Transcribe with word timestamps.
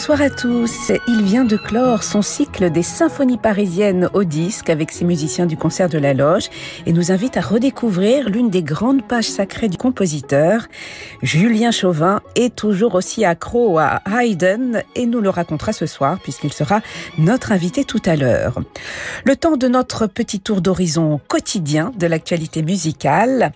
Bonsoir 0.00 0.22
à 0.22 0.30
tous. 0.30 0.92
Il 1.08 1.22
vient 1.24 1.44
de 1.44 1.58
clore 1.58 2.02
son 2.02 2.22
cycle 2.22 2.70
des 2.70 2.82
symphonies 2.82 3.36
parisiennes 3.36 4.08
au 4.14 4.24
disque 4.24 4.70
avec 4.70 4.92
ses 4.92 5.04
musiciens 5.04 5.44
du 5.44 5.58
concert 5.58 5.90
de 5.90 5.98
la 5.98 6.14
loge 6.14 6.48
et 6.86 6.94
nous 6.94 7.12
invite 7.12 7.36
à 7.36 7.42
redécouvrir 7.42 8.30
l'une 8.30 8.48
des 8.48 8.62
grandes 8.62 9.06
pages 9.06 9.28
sacrées 9.28 9.68
du 9.68 9.76
compositeur. 9.76 10.68
Julien 11.20 11.70
Chauvin 11.70 12.22
est 12.34 12.56
toujours 12.56 12.94
aussi 12.94 13.26
accro 13.26 13.78
à 13.78 14.00
Haydn 14.10 14.82
et 14.96 15.04
nous 15.04 15.20
le 15.20 15.28
racontera 15.28 15.74
ce 15.74 15.84
soir 15.84 16.18
puisqu'il 16.22 16.54
sera 16.54 16.80
notre 17.18 17.52
invité 17.52 17.84
tout 17.84 18.00
à 18.06 18.16
l'heure. 18.16 18.58
Le 19.26 19.36
temps 19.36 19.58
de 19.58 19.68
notre 19.68 20.06
petit 20.06 20.40
tour 20.40 20.62
d'horizon 20.62 21.20
quotidien 21.28 21.92
de 21.98 22.06
l'actualité 22.06 22.62
musicale. 22.62 23.52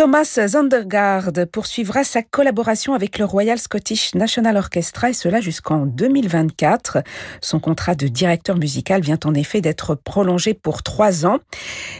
Thomas 0.00 0.40
Zandergaard 0.46 1.32
poursuivra 1.52 2.04
sa 2.04 2.22
collaboration 2.22 2.94
avec 2.94 3.18
le 3.18 3.26
Royal 3.26 3.58
Scottish 3.58 4.14
National 4.14 4.56
Orchestra 4.56 5.10
et 5.10 5.12
cela 5.12 5.42
jusqu'en 5.42 5.84
2024. 5.84 7.02
Son 7.42 7.60
contrat 7.60 7.94
de 7.94 8.08
directeur 8.08 8.56
musical 8.56 9.02
vient 9.02 9.18
en 9.26 9.34
effet 9.34 9.60
d'être 9.60 9.94
prolongé 9.94 10.54
pour 10.54 10.82
trois 10.82 11.26
ans. 11.26 11.40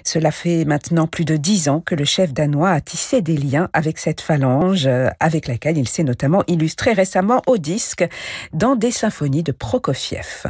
Cela 0.03 0.31
fait 0.31 0.65
maintenant 0.65 1.07
plus 1.09 1.27
de 1.27 1.37
dix 1.37 1.69
ans 1.69 1.83
que 1.85 1.95
le 1.95 2.07
chef 2.07 2.33
danois 2.33 2.71
a 2.71 2.81
tissé 2.81 3.21
des 3.21 3.37
liens 3.37 3.69
avec 3.75 3.99
cette 3.99 4.23
phalange, 4.23 4.89
avec 5.21 5.47
laquelle 5.47 5.77
il 5.77 5.87
s'est 5.87 6.03
notamment 6.03 6.43
illustré 6.47 6.95
récemment 6.95 7.43
au 7.47 7.59
disque 7.59 8.09
dans 8.55 8.77
des 8.77 8.93
symphonies 8.93 9.43
de 9.43 9.53
Prokofiev. 9.53 10.47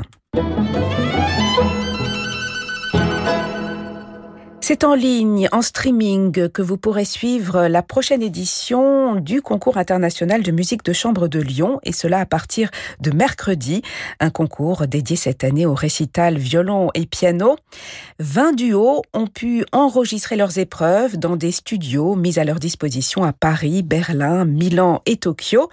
C'est 4.71 4.85
en 4.85 4.95
ligne, 4.95 5.49
en 5.51 5.63
streaming, 5.63 6.49
que 6.49 6.63
vous 6.63 6.77
pourrez 6.77 7.05
suivre 7.05 7.67
la 7.67 7.83
prochaine 7.83 8.23
édition 8.23 9.17
du 9.17 9.43
concours 9.43 9.79
international 9.79 10.45
de 10.45 10.53
musique 10.53 10.85
de 10.85 10.93
chambre 10.93 11.27
de 11.27 11.41
Lyon, 11.41 11.81
et 11.83 11.91
cela 11.91 12.21
à 12.21 12.25
partir 12.25 12.71
de 13.01 13.11
mercredi, 13.11 13.83
un 14.21 14.31
concours 14.31 14.87
dédié 14.87 15.17
cette 15.17 15.43
année 15.43 15.67
au 15.67 15.75
récital 15.75 16.39
violon 16.39 16.91
et 16.95 17.07
piano. 17.07 17.57
20 18.21 18.53
duos 18.53 19.03
ont 19.13 19.27
pu 19.27 19.65
enregistrer 19.73 20.37
leurs 20.37 20.59
épreuves 20.59 21.17
dans 21.17 21.35
des 21.35 21.51
studios 21.51 22.15
mis 22.15 22.39
à 22.39 22.45
leur 22.45 22.61
disposition 22.61 23.25
à 23.25 23.33
Paris, 23.33 23.83
Berlin, 23.83 24.45
Milan 24.45 25.03
et 25.05 25.17
Tokyo. 25.17 25.69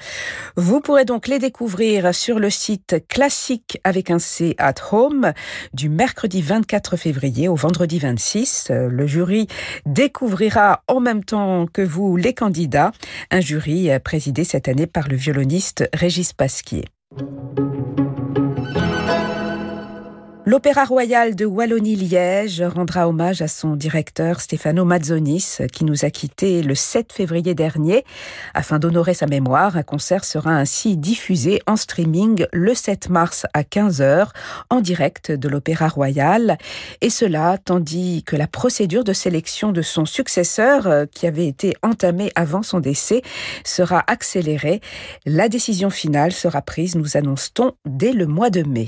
Vous 0.56 0.82
pourrez 0.82 1.06
donc 1.06 1.28
les 1.28 1.38
découvrir 1.38 2.16
sur 2.16 2.40
le 2.40 2.50
site 2.50 3.08
classique 3.08 3.80
avec 3.84 4.10
un 4.10 4.18
C 4.18 4.56
at 4.58 4.74
home 4.92 5.34
du 5.76 5.88
mercredi 5.88 6.42
24 6.42 6.98
février 6.98 7.48
au 7.48 7.54
vendredi 7.54 8.00
26 8.00 8.72
le 8.90 9.08
jury 9.08 9.48
découvrira 9.86 10.84
en 10.88 11.00
même 11.00 11.24
temps 11.24 11.66
que 11.72 11.82
vous 11.82 12.18
les 12.18 12.34
candidats, 12.34 12.92
un 13.32 13.42
jury 13.42 13.90
présidé 14.04 14.44
cette 14.44 14.68
année 14.68 14.88
par 14.88 15.08
le 15.08 15.16
violoniste 15.16 15.90
Régis 15.94 16.34
Pasquier. 16.34 16.86
L'Opéra 20.48 20.86
Royal 20.86 21.36
de 21.36 21.46
Wallonie-Liège 21.46 22.62
rendra 22.62 23.10
hommage 23.10 23.42
à 23.42 23.50
son 23.50 23.76
directeur 23.76 24.40
Stefano 24.40 24.86
Mazzonis 24.86 25.58
qui 25.74 25.84
nous 25.84 26.06
a 26.06 26.10
quittés 26.10 26.64
le 26.64 26.74
7 26.74 27.12
février 27.12 27.54
dernier. 27.54 28.06
Afin 28.54 28.80
d'honorer 28.80 29.14
sa 29.14 29.26
mémoire, 29.26 29.76
un 29.76 29.84
concert 29.84 30.24
sera 30.24 30.52
ainsi 30.52 30.96
diffusé 30.96 31.62
en 31.68 31.76
streaming 31.76 32.46
le 32.54 32.74
7 32.74 33.10
mars 33.10 33.46
à 33.54 33.64
15h 33.64 34.30
en 34.70 34.80
direct 34.80 35.34
de 35.34 35.50
l'Opéra 35.50 35.90
Royal. 35.90 36.58
Et 37.02 37.10
cela 37.10 37.58
tandis 37.58 38.24
que 38.24 38.38
la 38.38 38.48
procédure 38.48 39.04
de 39.04 39.12
sélection 39.12 39.74
de 39.74 39.82
son 39.82 40.06
successeur, 40.06 40.88
euh, 40.88 41.06
qui 41.14 41.28
avait 41.28 41.48
été 41.48 41.74
entamée 41.84 42.32
avant 42.36 42.64
son 42.64 42.80
décès, 42.80 43.22
sera 43.66 44.02
accélérée. 44.08 44.80
La 45.26 45.50
décision 45.50 45.90
finale 45.90 46.32
sera 46.32 46.62
prise, 46.62 46.96
nous 46.96 47.18
annonce-t-on, 47.18 47.74
dès 47.86 48.14
le 48.14 48.28
mois 48.28 48.50
de 48.50 48.64
mai. 48.64 48.88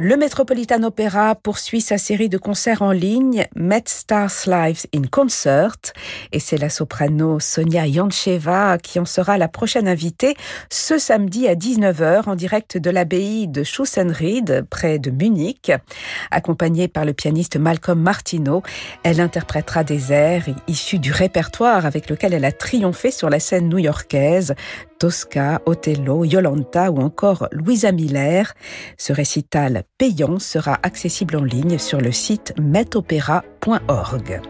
Le 0.00 0.16
Metropolitan 0.16 0.84
Opera 0.84 1.34
poursuit 1.34 1.80
sa 1.80 1.98
série 1.98 2.28
de 2.28 2.38
concerts 2.38 2.82
en 2.82 2.92
ligne 2.92 3.46
Met 3.56 3.82
Stars 3.86 4.46
Lives 4.46 4.86
in 4.94 5.02
Concert 5.10 5.74
et 6.30 6.38
c'est 6.38 6.56
la 6.56 6.70
soprano 6.70 7.40
Sonia 7.40 7.84
Yancheva 7.84 8.78
qui 8.78 9.00
en 9.00 9.04
sera 9.04 9.38
la 9.38 9.48
prochaine 9.48 9.88
invitée 9.88 10.36
ce 10.70 10.98
samedi 10.98 11.48
à 11.48 11.56
19h 11.56 12.28
en 12.28 12.36
direct 12.36 12.78
de 12.78 12.90
l'abbaye 12.90 13.48
de 13.48 13.64
Schussenried 13.64 14.66
près 14.70 15.00
de 15.00 15.10
Munich. 15.10 15.72
Accompagnée 16.30 16.86
par 16.86 17.04
le 17.04 17.12
pianiste 17.12 17.56
Malcolm 17.56 18.00
Martineau, 18.00 18.62
elle 19.02 19.20
interprétera 19.20 19.82
des 19.82 20.12
airs 20.12 20.46
issus 20.68 21.00
du 21.00 21.10
répertoire 21.10 21.86
avec 21.86 22.08
lequel 22.08 22.34
elle 22.34 22.44
a 22.44 22.52
triomphé 22.52 23.10
sur 23.10 23.30
la 23.30 23.40
scène 23.40 23.68
new-yorkaise 23.68 24.54
Tosca, 24.98 25.62
Othello, 25.66 26.24
Yolanta 26.24 26.90
ou 26.90 27.00
encore 27.00 27.48
Louisa 27.52 27.92
Miller. 27.92 28.54
Ce 28.96 29.12
récital 29.12 29.84
payant 29.96 30.38
sera 30.38 30.78
accessible 30.82 31.36
en 31.36 31.44
ligne 31.44 31.78
sur 31.78 32.00
le 32.00 32.12
site 32.12 32.54
metopera.org. 32.58 34.40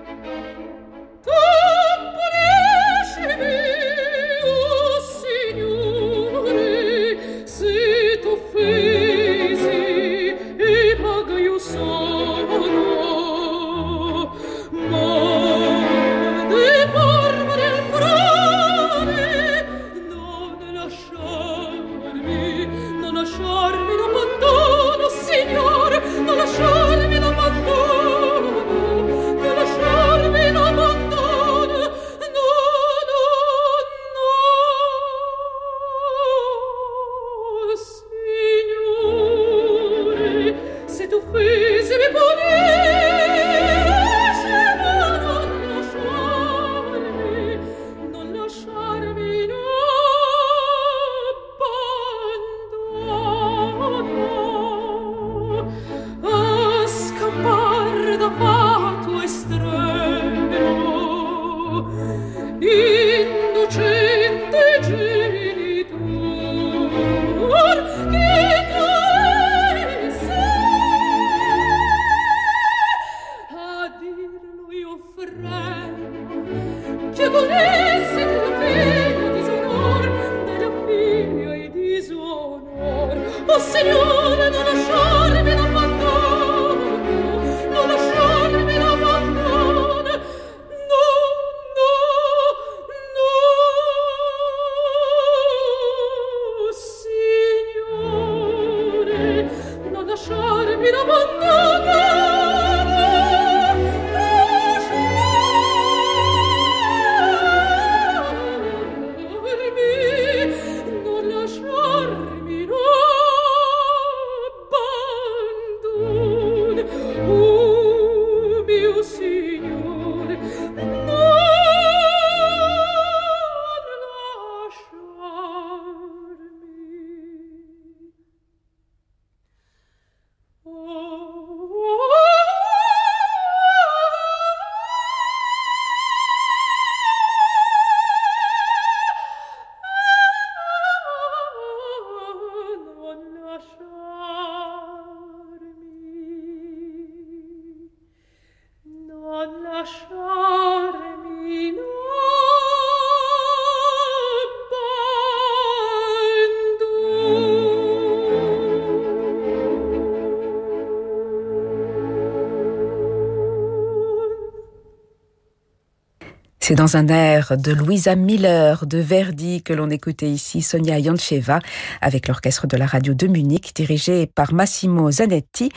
C'est 166.69 166.75
dans 166.75 166.99
un 166.99 167.09
air 167.09 167.57
de 167.57 167.73
Louisa 167.73 168.15
Miller 168.15 168.85
de 168.85 168.99
Verdi 168.99 169.63
que 169.63 169.73
l'on 169.73 169.89
écoutait 169.89 170.29
ici 170.29 170.61
Sonia 170.61 170.99
Yoncheva 170.99 171.61
avec 172.03 172.29
l'orchestre 172.29 172.67
de 172.67 172.77
la 172.77 172.85
radio 172.85 173.15
de 173.15 173.27
Munich 173.27 173.73
dirigé 173.75 174.27
par 174.27 174.53
Massimo 174.53 175.11
Zanetti. 175.11 175.71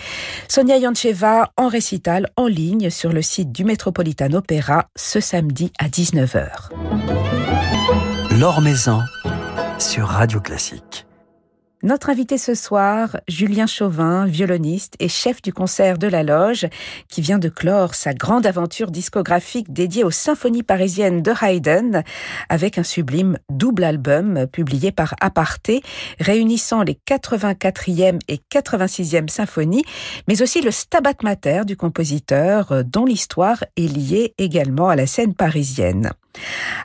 Sonia 0.50 0.76
Yoncheva 0.76 1.54
en 1.56 1.70
récital 1.70 2.28
en 2.36 2.46
ligne 2.46 2.90
sur 2.90 3.14
le 3.14 3.22
site 3.22 3.54
du 3.54 3.64
Metropolitan 3.64 4.34
Opera 4.34 4.90
ce 4.98 5.22
samedi 5.22 5.72
à 5.80 5.88
19h. 5.88 6.72
L'Or 8.38 8.60
Maison 8.60 9.00
sur 9.80 10.08
Radio 10.08 10.42
Classique. 10.42 11.06
Notre 11.84 12.12
invité 12.12 12.38
ce 12.38 12.54
soir, 12.54 13.18
Julien 13.28 13.66
Chauvin, 13.66 14.28
violoniste 14.28 14.94
et 15.00 15.08
chef 15.08 15.42
du 15.42 15.52
concert 15.52 15.98
de 15.98 16.06
la 16.06 16.22
Loge, 16.22 16.68
qui 17.10 17.22
vient 17.22 17.40
de 17.40 17.50
clore 17.50 17.96
sa 17.96 18.14
grande 18.14 18.46
aventure 18.46 18.92
discographique 18.92 19.74
dédiée 19.74 20.04
aux 20.04 20.12
symphonies 20.12 20.62
parisiennes 20.62 21.24
de 21.24 21.34
Haydn, 21.42 22.04
avec 22.50 22.78
un 22.78 22.84
sublime 22.84 23.40
double 23.50 23.84
album 23.84 24.46
publié 24.46 24.92
par 24.92 25.16
Aparté, 25.22 25.82
réunissant 26.20 26.84
les 26.84 27.00
84e 27.10 28.20
et 28.28 28.40
86e 28.54 29.28
symphonies, 29.28 29.84
mais 30.28 30.44
aussi 30.44 30.62
le 30.62 30.70
Stabat 30.70 31.24
Mater 31.24 31.64
du 31.66 31.76
compositeur, 31.76 32.84
dont 32.86 33.06
l'histoire 33.06 33.64
est 33.76 33.92
liée 33.92 34.36
également 34.38 34.90
à 34.90 34.96
la 34.96 35.08
scène 35.08 35.34
parisienne. 35.34 36.12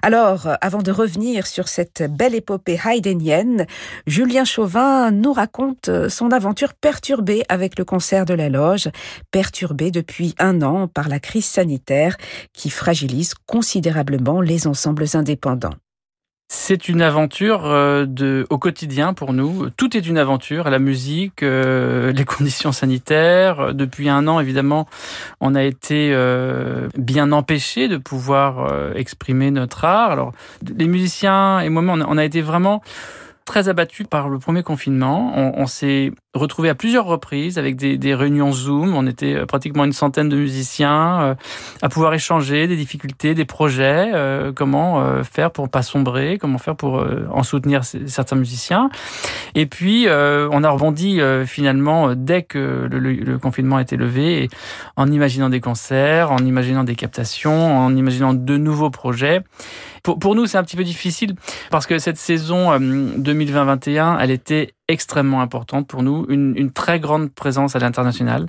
Alors, 0.03 0.49
avant 0.61 0.83
de 0.83 0.91
revenir 0.91 1.47
sur 1.47 1.69
cette 1.69 2.03
belle 2.03 2.35
épopée 2.35 2.79
haydnienne, 2.85 3.67
Julien 4.07 4.45
Chauvin 4.45 5.11
nous 5.11 5.33
raconte 5.33 5.91
son 6.09 6.31
aventure 6.33 6.75
perturbée 6.75 7.45
avec 7.49 7.79
le 7.79 7.85
concert 7.85 8.25
de 8.25 8.35
la 8.35 8.49
loge, 8.49 8.89
perturbée 9.31 9.91
depuis 9.91 10.35
un 10.39 10.63
an 10.63 10.89
par 10.89 11.09
la 11.09 11.21
crise 11.21 11.47
sanitaire 11.47 12.17
qui 12.53 12.71
fragilise 12.71 13.35
considérablement 13.47 14.41
les 14.41 14.67
ensembles 14.67 15.07
indépendants. 15.15 15.75
C'est 16.49 16.89
une 16.89 17.03
aventure 17.03 17.63
euh, 17.65 18.07
de, 18.07 18.47
au 18.51 18.59
quotidien 18.59 19.15
pour 19.15 19.33
nous. 19.33 19.69
Tout 19.71 19.97
est 19.97 20.07
une 20.07 20.17
aventure, 20.17 20.71
la 20.71 20.79
musique, 20.79 21.43
euh, 21.43 22.13
les 22.17 22.25
conditions 22.25 22.71
sanitaires. 22.71 23.75
Depuis 23.75 24.09
un 24.09 24.29
an, 24.29 24.39
évidemment, 24.39 24.87
on 25.41 25.57
a 25.57 25.65
été 25.65 26.11
euh, 26.13 26.89
bien 26.97 27.33
empêchés 27.33 27.89
de 27.89 27.97
pouvoir 27.97 28.95
exprimer 28.95 29.51
notre 29.51 29.85
art. 29.85 30.13
Alors, 30.13 30.33
les 30.79 30.87
musiciens 30.87 31.59
et 31.61 31.69
moi-même, 31.69 32.07
on 32.09 32.17
a 32.17 32.25
été 32.25 32.43
vraiment 32.43 32.81
très 33.47 33.69
abattu 33.71 34.05
par 34.05 34.29
le 34.29 34.39
premier 34.39 34.63
confinement. 34.63 35.33
On, 35.57 35.67
s'est 35.67 36.13
retrouvé 36.35 36.69
à 36.69 36.75
plusieurs 36.75 37.07
reprises 37.07 37.59
avec 37.59 37.77
des, 37.77 38.15
réunions 38.15 38.53
Zoom. 38.53 38.95
On 38.95 39.07
était 39.07 39.37
euh, 39.37 39.47
pratiquement 39.47 39.85
une 39.85 39.93
centaine 39.93 40.29
de 40.29 40.37
musiciens 40.37 41.23
euh, 41.23 41.35
à 41.81 41.89
pouvoir 41.89 42.13
échanger 42.13 42.67
des 42.67 42.77
difficultés, 42.77 43.35
des 43.35 43.45
projets, 43.45 44.11
euh, 44.13 44.53
comment 44.53 45.23
faire 45.23 45.53
pour 45.53 45.69
pas 45.69 45.83
sombrer, 45.83 46.39
comment 46.39 46.59
faire 46.59 46.77
pour 46.77 47.07
en 47.31 47.43
soutenir 47.45 47.85
certains 47.85 48.37
musiciens. 48.37 48.91
Et 49.55 49.67
puis 49.67 50.07
on 50.09 50.65
a 50.65 50.69
rebondi 50.69 51.21
finalement 51.47 52.15
dès 52.17 52.43
que 52.43 52.89
le, 52.91 53.39
confinement 53.39 53.77
a 53.77 53.83
été 53.83 53.97
levé, 53.97 54.49
en 54.97 55.11
imaginant 55.11 55.49
des 55.49 55.61
concerts, 55.61 56.33
en 56.33 56.39
imaginant 56.39 56.83
des 56.83 56.97
captations, 56.97 57.79
en 57.79 57.95
imaginant 57.95 58.35
de 58.35 58.57
nouveaux 58.57 58.91
projets. 58.91 59.43
Pour, 60.15 60.37
nous, 60.37 60.47
c'est 60.47 60.57
un 60.57 60.63
petit 60.63 60.77
peu 60.77 60.85
difficile 60.85 61.35
parce 61.71 61.87
que 61.87 61.99
cette 61.99 62.17
saison 62.17 62.79
2020-21, 62.79 64.19
elle 64.21 64.31
était 64.31 64.75
extrêmement 64.87 65.41
importante 65.41 65.89
pour 65.89 66.05
nous, 66.05 66.27
une, 66.29 66.55
une 66.57 66.71
très 66.71 67.01
grande 67.01 67.33
présence 67.33 67.75
à 67.75 67.81
l'international. 67.81 68.47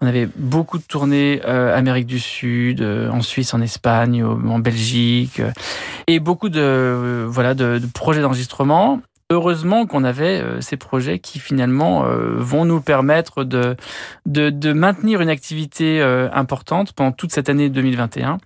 On 0.00 0.08
avait 0.08 0.28
beaucoup 0.36 0.78
de 0.78 0.82
tournées 0.82 1.40
euh, 1.46 1.76
Amérique 1.76 2.06
du 2.06 2.18
Sud, 2.18 2.82
euh, 2.82 3.10
en 3.10 3.22
Suisse, 3.22 3.54
en 3.54 3.60
Espagne, 3.60 4.24
en 4.24 4.58
Belgique, 4.58 5.38
euh, 5.38 5.52
et 6.08 6.18
beaucoup 6.18 6.48
de 6.48 6.60
euh, 6.60 7.26
voilà 7.28 7.54
de, 7.54 7.78
de 7.78 7.86
projets 7.86 8.22
d'enregistrement. 8.22 9.00
Heureusement 9.30 9.86
qu'on 9.86 10.04
avait 10.04 10.40
euh, 10.40 10.60
ces 10.60 10.76
projets 10.76 11.18
qui 11.18 11.38
finalement 11.38 12.06
euh, 12.06 12.34
vont 12.38 12.64
nous 12.64 12.80
permettre 12.80 13.44
de, 13.44 13.76
de, 14.26 14.50
de 14.50 14.72
maintenir 14.72 15.20
une 15.20 15.28
activité 15.28 16.02
importante 16.32 16.92
pendant 16.92 17.12
toute 17.12 17.30
cette 17.30 17.48
année 17.48 17.68
2021 17.68 18.38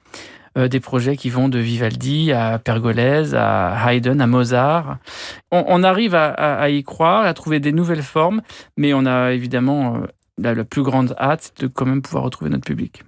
euh, 0.58 0.68
des 0.68 0.80
projets 0.80 1.16
qui 1.16 1.30
vont 1.30 1.48
de 1.48 1.58
Vivaldi 1.58 2.32
à 2.32 2.58
Pergolèse, 2.58 3.34
à 3.34 3.74
Haydn, 3.86 4.20
à 4.20 4.26
Mozart. 4.26 4.98
On, 5.50 5.82
arrive 5.82 6.14
à, 6.14 6.68
y 6.68 6.82
croire, 6.82 7.24
à 7.24 7.34
trouver 7.34 7.60
des 7.60 7.72
nouvelles 7.72 8.02
formes, 8.02 8.42
mais 8.76 8.92
on 8.94 9.06
a 9.06 9.32
évidemment 9.32 9.96
euh, 9.96 10.06
la, 10.38 10.54
la, 10.54 10.64
plus 10.64 10.82
grande 10.82 11.14
hâte 11.18 11.52
de 11.58 11.66
quand 11.66 11.86
même 11.86 12.02
pouvoir 12.02 12.24
retrouver 12.24 12.50
notre 12.50 12.64
public. 12.64 13.02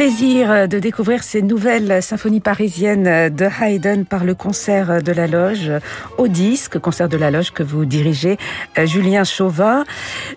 Plaisir 0.00 0.66
de 0.66 0.78
découvrir 0.78 1.22
ces 1.22 1.42
nouvelles 1.42 2.02
symphonies 2.02 2.40
parisiennes 2.40 3.28
de 3.28 3.44
Haydn 3.44 4.04
par 4.04 4.24
le 4.24 4.34
concert 4.34 5.02
de 5.02 5.12
la 5.12 5.26
loge 5.26 5.70
au 6.16 6.26
disque, 6.26 6.78
concert 6.78 7.06
de 7.06 7.18
la 7.18 7.30
loge 7.30 7.50
que 7.50 7.62
vous 7.62 7.84
dirigez, 7.84 8.38
euh, 8.78 8.86
Julien 8.86 9.24
Chauvin. 9.24 9.84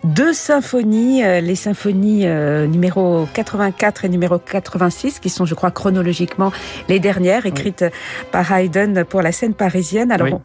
Deux 0.03 0.33
symphonies, 0.33 1.23
euh, 1.23 1.39
les 1.39 1.55
symphonies 1.55 2.23
euh, 2.25 2.67
numéro 2.67 3.25
84 3.33 4.03
et 4.03 4.09
numéro 4.09 4.37
86, 4.37 5.19
qui 5.19 5.29
sont, 5.29 5.45
je 5.45 5.55
crois, 5.55 5.71
chronologiquement 5.71 6.51
les 6.89 6.99
dernières, 6.99 7.45
écrites 7.45 7.85
par 8.33 8.51
Haydn 8.51 9.05
pour 9.05 9.21
la 9.21 9.31
scène 9.31 9.53
parisienne. 9.53 10.11
Alors, 10.11 10.27
on 10.27 10.41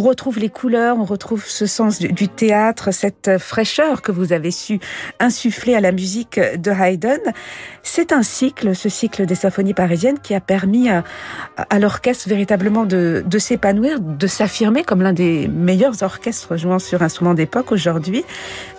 retrouve 0.00 0.38
les 0.38 0.48
couleurs, 0.48 0.98
on 0.98 1.04
retrouve 1.04 1.44
ce 1.46 1.66
sens 1.66 1.98
du, 1.98 2.28
théâtre, 2.28 2.92
cette 2.92 3.38
fraîcheur 3.38 4.02
que 4.02 4.12
vous 4.12 4.32
avez 4.32 4.50
su 4.50 4.78
insuffler 5.20 5.74
à 5.74 5.80
la 5.80 5.92
musique 5.92 6.38
de 6.38 6.70
Haydn. 6.70 7.20
C'est 7.82 8.12
un 8.12 8.22
cycle, 8.22 8.74
ce 8.74 8.88
cycle 8.88 9.26
des 9.26 9.34
symphonies 9.34 9.74
parisiennes, 9.74 10.18
qui 10.18 10.34
a 10.34 10.40
permis 10.40 10.90
à, 10.90 11.04
l'orchestre 11.78 12.28
véritablement 12.28 12.84
de, 12.84 13.24
s'épanouir, 13.38 14.00
de 14.00 14.26
s'affirmer 14.26 14.82
comme 14.82 15.02
l'un 15.02 15.12
des 15.12 15.48
meilleurs 15.48 16.02
orchestres 16.02 16.56
jouant 16.56 16.78
sur 16.78 17.02
instruments 17.02 17.34
d'époque 17.34 17.72
aujourd'hui. 17.72 18.24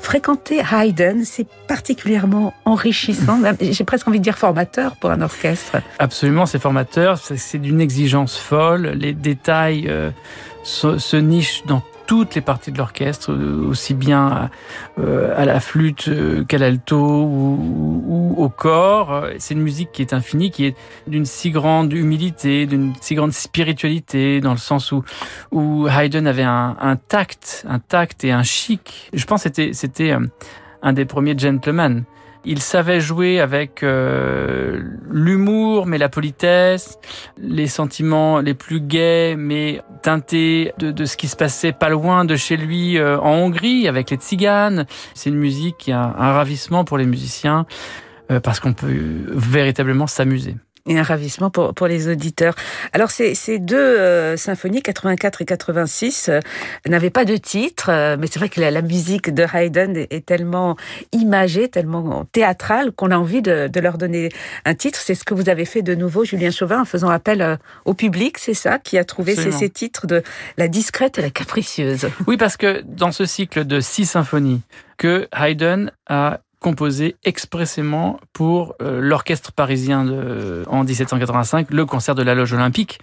Fréquenter 0.02 0.62
Haydn, 0.72 1.24
c'est 1.24 1.48
particulièrement 1.68 2.54
enrichissant, 2.66 3.40
j'ai 3.60 3.84
presque 3.84 4.08
envie 4.08 4.20
de 4.20 4.24
dire 4.24 4.38
formateur 4.38 4.96
pour 4.98 5.10
un 5.10 5.22
orchestre. 5.22 5.78
Absolument, 6.00 6.46
c'est 6.46 6.60
formateur, 6.60 7.18
c'est 7.18 7.58
d'une 7.58 7.82
exigence 7.82 8.38
folle, 8.38 8.90
les 8.90 9.14
détails... 9.14 9.88
Euh, 9.88 10.12
se, 10.68 11.16
niche 11.16 11.64
dans 11.66 11.82
toutes 12.06 12.36
les 12.36 12.42
parties 12.42 12.72
de 12.72 12.78
l'orchestre, 12.78 13.34
euh, 13.34 13.68
aussi 13.68 13.94
bien 13.94 14.50
euh, 14.98 15.34
à, 15.36 15.44
la 15.44 15.60
flûte 15.60 16.08
euh, 16.08 16.46
qu'à 16.46 16.58
l'alto 16.58 16.98
ou, 16.98 18.36
au 18.38 18.50
corps. 18.50 19.26
C'est 19.40 19.54
une 19.54 19.62
musique 19.62 19.92
qui 19.92 20.02
est 20.02 20.14
infinie, 20.14 20.52
qui 20.52 20.66
est 20.66 20.76
d'une 21.08 21.26
si 21.26 21.52
grande 21.52 21.92
humilité, 21.92 22.66
d'une 22.66 22.94
si 23.02 23.16
grande 23.16 23.34
spiritualité, 23.34 24.40
dans 24.40 24.52
le 24.52 24.58
sens 24.58 24.92
où, 24.92 25.04
où 25.52 25.88
Haydn 25.88 26.28
avait 26.28 26.44
un, 26.44 26.78
un 26.80 26.96
tact, 26.96 27.66
un 27.68 27.80
tact 27.80 28.24
et 28.24 28.32
un 28.32 28.44
chic. 28.44 29.10
Je 29.14 29.26
pense 29.26 29.44
que 29.44 29.50
c'était, 29.50 29.74
c'était 29.74 30.16
un 30.82 30.94
des 30.94 31.06
premiers 31.06 31.38
gentlemen. 31.38 32.06
Il 32.46 32.62
savait 32.62 33.00
jouer 33.00 33.40
avec 33.40 33.84
euh, 33.84 34.82
l'humour, 35.10 35.86
mais 35.86 35.98
la 35.98 36.10
politesse, 36.10 36.98
les 37.38 37.68
sentiments 37.68 38.40
les 38.40 38.54
plus 38.54 38.82
gais, 38.82 39.36
mais 39.38 39.82
teintés 40.02 40.72
de, 40.78 41.06
ce 41.06 41.18
qui 41.18 41.28
se 41.28 41.36
passait 41.36 41.74
pas 41.74 41.90
loin 41.90 42.26
de 42.26 42.36
chez 42.36 42.58
lui 42.58 42.98
euh, 42.98 43.20
en 43.20 43.34
Hongrie, 43.34 43.88
avec 43.88 44.10
les 44.10 44.18
tziganes. 44.18 44.86
C'est 45.14 45.30
une 45.30 45.38
musique 45.38 45.78
qui 45.78 45.92
a 45.92 46.02
un 46.02 46.34
ravissement 46.34 46.86
pour 46.86 46.98
les 46.98 47.06
musiciens, 47.06 47.66
euh, 48.32 48.40
parce 48.40 48.60
qu'on 48.60 48.74
peut 48.74 48.96
véritablement 49.28 50.08
s'amuser 50.08 50.56
et 50.88 50.98
un 50.98 51.04
ravissement 51.04 51.50
pour, 51.50 51.74
pour 51.74 51.88
les 51.88 52.08
auditeurs. 52.08 52.56
Alors 52.94 53.12
ces, 53.12 53.36
ces 53.36 53.60
deux 53.60 53.78
euh, 53.78 54.38
symphonies, 54.38 54.82
84 54.82 55.42
et 55.42 55.46
86, 55.46 56.30
euh, 56.30 56.40
n'avaient 56.88 57.10
pas 57.10 57.26
de 57.26 57.36
titre, 57.36 57.90
euh, 57.90 58.18
mais 58.20 58.28
c'est 58.28 58.40
vrai 58.40 58.50
que 58.50 58.60
la, 58.60 58.82
musique 58.82 59.34
de 59.34 59.46
Haydn 59.54 60.06
est, 60.10 60.26
tellement 60.26 60.76
imagée, 61.12 61.68
tellement 61.68 62.26
théâtrale 62.32 62.92
qu'on 62.92 63.12
a 63.12 63.18
envie 63.18 63.42
de, 63.42 63.68
de, 63.68 63.80
leur 63.80 63.98
donner 63.98 64.30
un 64.66 64.76
titre. 64.76 65.00
C'est 65.00 65.16
ce 65.16 65.24
que 65.24 65.34
vous 65.34 65.50
avez 65.50 65.66
fait 65.66 65.82
de 65.82 65.96
nouveau, 65.96 66.24
Julien 66.24 66.52
Chauvin, 66.52 66.82
en 66.82 66.86
faisant 66.86 67.10
appel 67.10 67.58
au 67.86 67.94
public, 67.94 68.38
c'est 68.38 68.54
ça, 68.54 68.80
qui 68.80 68.98
a 68.98 69.04
trouvé 69.04 69.36
ces, 69.36 69.52
ces, 69.52 69.70
titres 69.70 70.08
de 70.08 70.24
la 70.58 70.68
discrète 70.68 71.18
et 71.18 71.22
la 71.22 71.30
capricieuse. 71.30 72.08
Oui, 72.28 72.38
parce 72.38 72.58
que 72.58 72.82
dans 72.86 73.12
ce 73.12 73.26
cycle 73.26 73.66
de 73.66 73.80
six 73.80 74.06
symphonies, 74.06 74.62
que 74.98 75.28
Haydn 75.32 75.92
a 76.08 76.40
composé 76.60 77.16
expressément 77.24 78.20
pour 78.34 78.76
euh, 78.82 79.00
l'orchestre 79.00 79.52
parisien 79.52 80.06
en 80.68 80.84
1785, 80.84 81.72
le 81.72 81.86
concert 81.86 82.16
de 82.16 82.24
la 82.24 82.34
loge 82.36 82.54
olympique. 82.54 83.00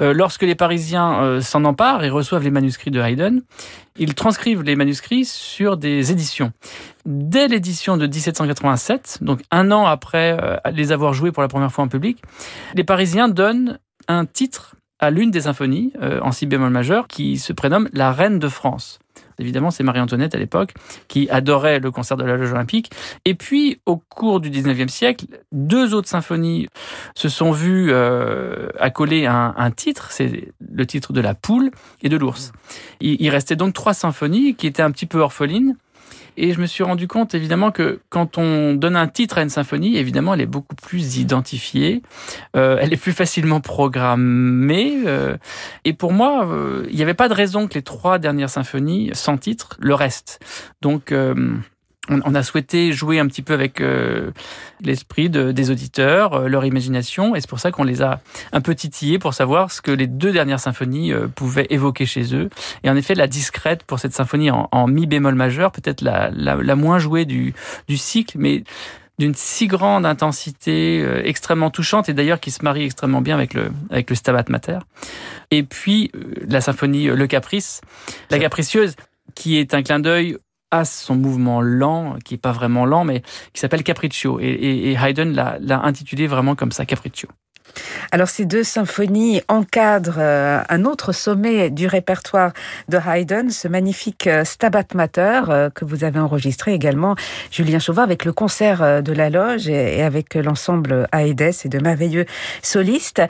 Euh, 0.00 0.12
lorsque 0.12 0.42
les 0.42 0.54
Parisiens 0.54 1.20
euh, 1.22 1.40
s'en 1.40 1.64
emparent 1.64 2.04
et 2.04 2.10
reçoivent 2.10 2.42
les 2.42 2.50
manuscrits 2.50 2.90
de 2.90 3.00
Haydn, 3.00 3.40
ils 3.96 4.14
transcrivent 4.14 4.62
les 4.62 4.76
manuscrits 4.76 5.24
sur 5.24 5.76
des 5.76 6.10
éditions. 6.10 6.52
Dès 7.04 7.48
l'édition 7.48 7.96
de 7.96 8.06
1787, 8.06 9.18
donc 9.20 9.40
un 9.50 9.70
an 9.70 9.86
après 9.86 10.36
les 10.72 10.92
avoir 10.92 11.14
joués 11.14 11.32
pour 11.32 11.42
la 11.42 11.48
première 11.48 11.70
fois 11.70 11.84
en 11.84 11.88
public, 11.88 12.20
les 12.74 12.84
Parisiens 12.84 13.28
donnent 13.28 13.78
un 14.08 14.26
titre 14.26 14.74
à 14.98 15.10
l'une 15.10 15.30
des 15.30 15.42
symphonies 15.42 15.92
en 16.20 16.32
si 16.32 16.46
bémol 16.46 16.70
majeur 16.70 17.06
qui 17.06 17.38
se 17.38 17.52
prénomme 17.52 17.88
La 17.92 18.12
Reine 18.12 18.38
de 18.38 18.48
France. 18.48 18.98
Évidemment, 19.38 19.70
c'est 19.70 19.82
Marie-Antoinette 19.82 20.34
à 20.34 20.38
l'époque 20.38 20.74
qui 21.08 21.28
adorait 21.30 21.78
le 21.78 21.90
concert 21.90 22.16
de 22.16 22.24
la 22.24 22.36
Loge 22.36 22.52
olympique. 22.52 22.90
Et 23.24 23.34
puis, 23.34 23.80
au 23.86 23.96
cours 23.96 24.40
du 24.40 24.50
19e 24.50 24.88
siècle, 24.88 25.26
deux 25.52 25.94
autres 25.94 26.08
symphonies 26.08 26.68
se 27.14 27.28
sont 27.28 27.50
vues 27.50 27.88
euh, 27.90 28.68
accoler 28.78 29.26
un, 29.26 29.70
titre, 29.70 30.10
c'est 30.10 30.52
le 30.60 30.86
titre 30.86 31.12
de 31.12 31.20
la 31.20 31.34
poule 31.34 31.70
et 32.02 32.08
de 32.08 32.16
l'ours. 32.16 32.52
Il, 33.00 33.20
il 33.20 33.30
restait 33.30 33.56
donc 33.56 33.74
trois 33.74 33.94
symphonies 33.94 34.54
qui 34.54 34.66
étaient 34.66 34.82
un 34.82 34.90
petit 34.90 35.06
peu 35.06 35.18
orphelines 35.18 35.76
et 36.36 36.52
je 36.52 36.60
me 36.60 36.66
suis 36.66 36.84
rendu 36.84 37.08
compte, 37.08 37.34
évidemment, 37.34 37.70
que 37.70 38.00
quand 38.10 38.38
on 38.38 38.74
donne 38.74 38.96
un 38.96 39.08
titre 39.08 39.38
à 39.38 39.42
une 39.42 39.48
symphonie, 39.48 39.96
évidemment, 39.96 40.34
elle 40.34 40.42
est 40.42 40.46
beaucoup 40.46 40.74
plus 40.74 41.16
identifiée, 41.16 42.02
euh, 42.56 42.78
elle 42.80 42.92
est 42.92 42.98
plus 42.98 43.12
facilement 43.12 43.60
programmée. 43.60 45.02
Euh, 45.06 45.36
et 45.84 45.92
pour 45.92 46.12
moi, 46.12 46.46
euh, 46.46 46.86
il 46.90 46.96
n'y 46.96 47.02
avait 47.02 47.14
pas 47.14 47.28
de 47.28 47.34
raison 47.34 47.68
que 47.68 47.74
les 47.74 47.82
trois 47.82 48.18
dernières 48.18 48.50
symphonies, 48.50 49.10
sans 49.14 49.38
titre, 49.38 49.76
le 49.80 49.94
restent. 49.94 50.40
Donc, 50.82 51.12
on, 52.08 52.34
a 52.34 52.42
souhaité 52.42 52.92
jouer 52.92 53.18
un 53.18 53.26
petit 53.26 53.42
peu 53.42 53.54
avec 53.54 53.80
euh, 53.80 54.30
l'esprit 54.80 55.28
des 55.30 55.70
auditeurs, 55.70 56.34
euh, 56.34 56.48
leur 56.48 56.64
imagination, 56.64 57.34
et 57.34 57.40
c'est 57.40 57.48
pour 57.48 57.60
ça 57.60 57.70
qu'on 57.70 57.84
les 57.84 58.02
a 58.02 58.20
un 58.52 58.60
peu 58.60 58.74
titillés 58.74 59.18
pour 59.18 59.34
savoir 59.34 59.70
ce 59.70 59.80
que 59.82 59.90
les 59.90 60.06
deux 60.06 60.32
dernières 60.32 60.60
symphonies 60.60 61.12
euh, 61.12 61.28
pouvaient 61.28 61.66
évoquer 61.70 62.06
chez 62.06 62.34
eux. 62.34 62.50
Et 62.84 62.90
en 62.90 62.96
effet, 62.96 63.14
la 63.14 63.26
discrète 63.26 63.82
pour 63.82 63.98
cette 63.98 64.12
symphonie 64.12 64.50
en, 64.50 64.86
mi 64.86 65.06
bémol 65.06 65.34
majeur, 65.34 65.72
peut-être 65.72 66.00
la, 66.00 66.30
la, 66.30 66.76
moins 66.76 66.98
jouée 66.98 67.24
du, 67.24 67.54
du 67.88 67.96
cycle, 67.96 68.38
mais 68.38 68.62
d'une 69.18 69.34
si 69.34 69.66
grande 69.66 70.04
intensité, 70.04 71.04
extrêmement 71.24 71.70
touchante, 71.70 72.08
et 72.08 72.14
d'ailleurs 72.14 72.38
qui 72.38 72.50
se 72.50 72.62
marie 72.62 72.84
extrêmement 72.84 73.22
bien 73.22 73.34
avec 73.34 73.54
le, 73.54 73.70
avec 73.90 74.10
le 74.10 74.16
Stabat 74.16 74.44
Mater. 74.48 74.78
Et 75.50 75.62
puis, 75.62 76.12
la 76.46 76.60
symphonie 76.60 77.06
Le 77.06 77.26
Caprice, 77.26 77.80
la 78.30 78.38
capricieuse, 78.38 78.94
qui 79.34 79.56
est 79.56 79.74
un 79.74 79.82
clin 79.82 80.00
d'œil 80.00 80.36
à 80.70 80.84
son 80.84 81.16
mouvement 81.16 81.60
lent, 81.60 82.18
qui 82.24 82.34
est 82.34 82.38
pas 82.38 82.52
vraiment 82.52 82.86
lent, 82.86 83.04
mais 83.04 83.22
qui 83.52 83.60
s'appelle 83.60 83.82
Capriccio. 83.82 84.40
Et, 84.40 84.46
et 84.50 84.92
Haydn 84.94 85.32
l'a 85.32 85.80
intitulé 85.84 86.26
vraiment 86.26 86.54
comme 86.54 86.72
ça, 86.72 86.86
Capriccio. 86.86 87.28
Alors 88.12 88.28
ces 88.28 88.44
deux 88.44 88.64
symphonies 88.64 89.42
encadrent 89.48 90.18
euh, 90.18 90.60
un 90.68 90.84
autre 90.84 91.12
sommet 91.12 91.70
du 91.70 91.86
répertoire 91.86 92.52
de 92.88 92.98
Haydn, 92.98 93.50
ce 93.50 93.68
magnifique 93.68 94.26
euh, 94.26 94.44
Stabat 94.44 94.84
Mater 94.94 95.42
euh, 95.48 95.70
que 95.70 95.84
vous 95.84 96.04
avez 96.04 96.18
enregistré 96.18 96.72
également, 96.72 97.16
Julien 97.50 97.78
Chauvin, 97.78 98.02
avec 98.02 98.24
le 98.24 98.32
concert 98.32 99.02
de 99.02 99.12
la 99.12 99.30
loge 99.30 99.68
et 99.68 100.02
avec 100.02 100.34
l'ensemble 100.34 101.08
Aedes 101.12 101.54
et 101.64 101.68
de 101.68 101.78
merveilleux 101.78 102.26
solistes. 102.62 103.22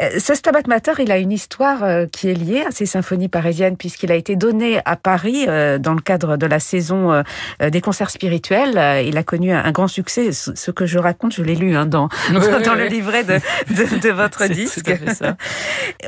Ce 0.00 0.34
Stabat 0.34 0.62
Mater, 0.66 0.92
il 0.98 1.10
a 1.12 1.18
une 1.18 1.32
histoire 1.32 2.06
qui 2.10 2.28
est 2.28 2.34
liée 2.34 2.64
à 2.66 2.70
ces 2.70 2.86
symphonies 2.86 3.28
parisiennes 3.28 3.76
puisqu'il 3.76 4.12
a 4.12 4.14
été 4.14 4.36
donné 4.36 4.80
à 4.84 4.96
Paris 4.96 5.46
dans 5.46 5.94
le 5.94 6.00
cadre 6.00 6.36
de 6.36 6.46
la 6.46 6.60
saison 6.60 7.22
des 7.60 7.80
concerts 7.80 8.10
spirituels. 8.10 9.04
Il 9.06 9.16
a 9.16 9.22
connu 9.22 9.52
un 9.52 9.72
grand 9.72 9.88
succès. 9.88 10.32
Ce 10.32 10.70
que 10.70 10.86
je 10.86 10.98
raconte, 10.98 11.34
je 11.34 11.42
l'ai 11.42 11.54
lu 11.54 11.76
hein, 11.76 11.86
dans, 11.86 12.08
dans 12.64 12.74
le 12.74 12.86
livret 12.86 13.24
de 13.24 13.36
de, 13.70 13.85
votre 14.12 14.46
disque. 14.46 14.90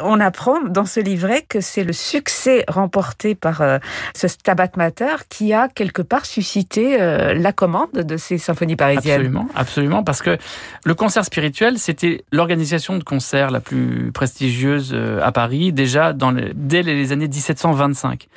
On 0.03 0.21
apprend 0.21 0.61
dans 0.63 0.85
ce 0.85 1.01
livret 1.01 1.45
que 1.49 1.61
c'est 1.61 1.85
le 1.85 1.93
succès 1.93 2.65
remporté 2.69 3.35
par 3.35 3.61
euh, 3.61 3.79
ce 4.15 4.29
Stabat 4.29 4.71
Mater 4.77 5.17
qui 5.29 5.53
a 5.53 5.69
quelque 5.69 6.03
part 6.03 6.27
suscité 6.27 7.01
euh, 7.01 7.35
la 7.35 7.53
commande 7.53 7.93
de 7.93 8.17
ces 8.17 8.39
symphonies 8.39 8.77
parisiennes. 8.77 9.21
Absolument, 9.21 9.49
absolument, 9.55 10.05
parce 10.05 10.23
que 10.23 10.39
le 10.85 10.95
concert 10.95 11.25
spirituel, 11.25 11.79
c'était 11.79 12.25
l'organisation 12.33 12.97
de 12.97 13.05
concerts 13.05 13.51
la 13.51 13.61
plus 13.61 14.11
prestigieuse 14.13 14.93
euh, 14.95 15.21
à 15.23 15.33
Paris, 15.33 15.73
déjà 15.73 16.13
dans 16.13 16.35
dès 16.55 16.83
les 16.83 17.13
années 17.13 17.29
1725. 17.29 18.29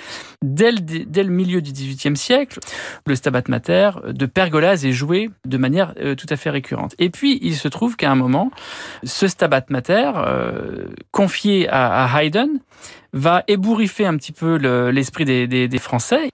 Dès 0.44 0.72
le, 0.72 0.80
dès 0.80 1.24
le 1.24 1.30
milieu 1.30 1.62
du 1.62 1.72
XVIIIe 1.72 2.18
siècle, 2.18 2.60
le 3.06 3.16
Stabat 3.16 3.44
Mater 3.48 3.92
de 4.08 4.26
Pergolase 4.26 4.86
est 4.86 4.92
joué 4.92 5.30
de 5.46 5.58
manière 5.58 5.94
tout 6.18 6.26
à 6.30 6.36
fait 6.36 6.50
récurrente. 6.50 6.96
Et 6.98 7.10
puis, 7.10 7.40
il 7.42 7.56
se 7.56 7.68
trouve 7.68 7.96
qu'à 7.96 8.12
un 8.12 8.16
moment, 8.16 8.52
ce 9.04 9.28
Stabat 9.28 9.66
Mater, 9.70 10.12
euh, 10.16 10.86
confié 11.12 11.68
à, 11.70 12.10
Haydn, 12.16 12.60
va 13.14 13.44
ébouriffer 13.48 14.06
un 14.06 14.16
petit 14.16 14.32
peu 14.32 14.56
l'esprit 14.90 15.26
des, 15.26 15.46
des, 15.48 15.68
des, 15.68 15.78
Français. 15.78 16.30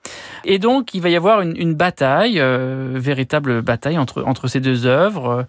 Et 0.45 0.59
donc, 0.59 0.93
il 0.93 1.01
va 1.01 1.09
y 1.09 1.15
avoir 1.15 1.41
une, 1.41 1.55
une 1.57 1.73
bataille, 1.73 2.39
euh, 2.39 2.93
véritable 2.95 3.61
bataille 3.61 3.97
entre, 3.97 4.23
entre 4.23 4.47
ces 4.47 4.59
deux 4.59 4.85
œuvres. 4.85 5.45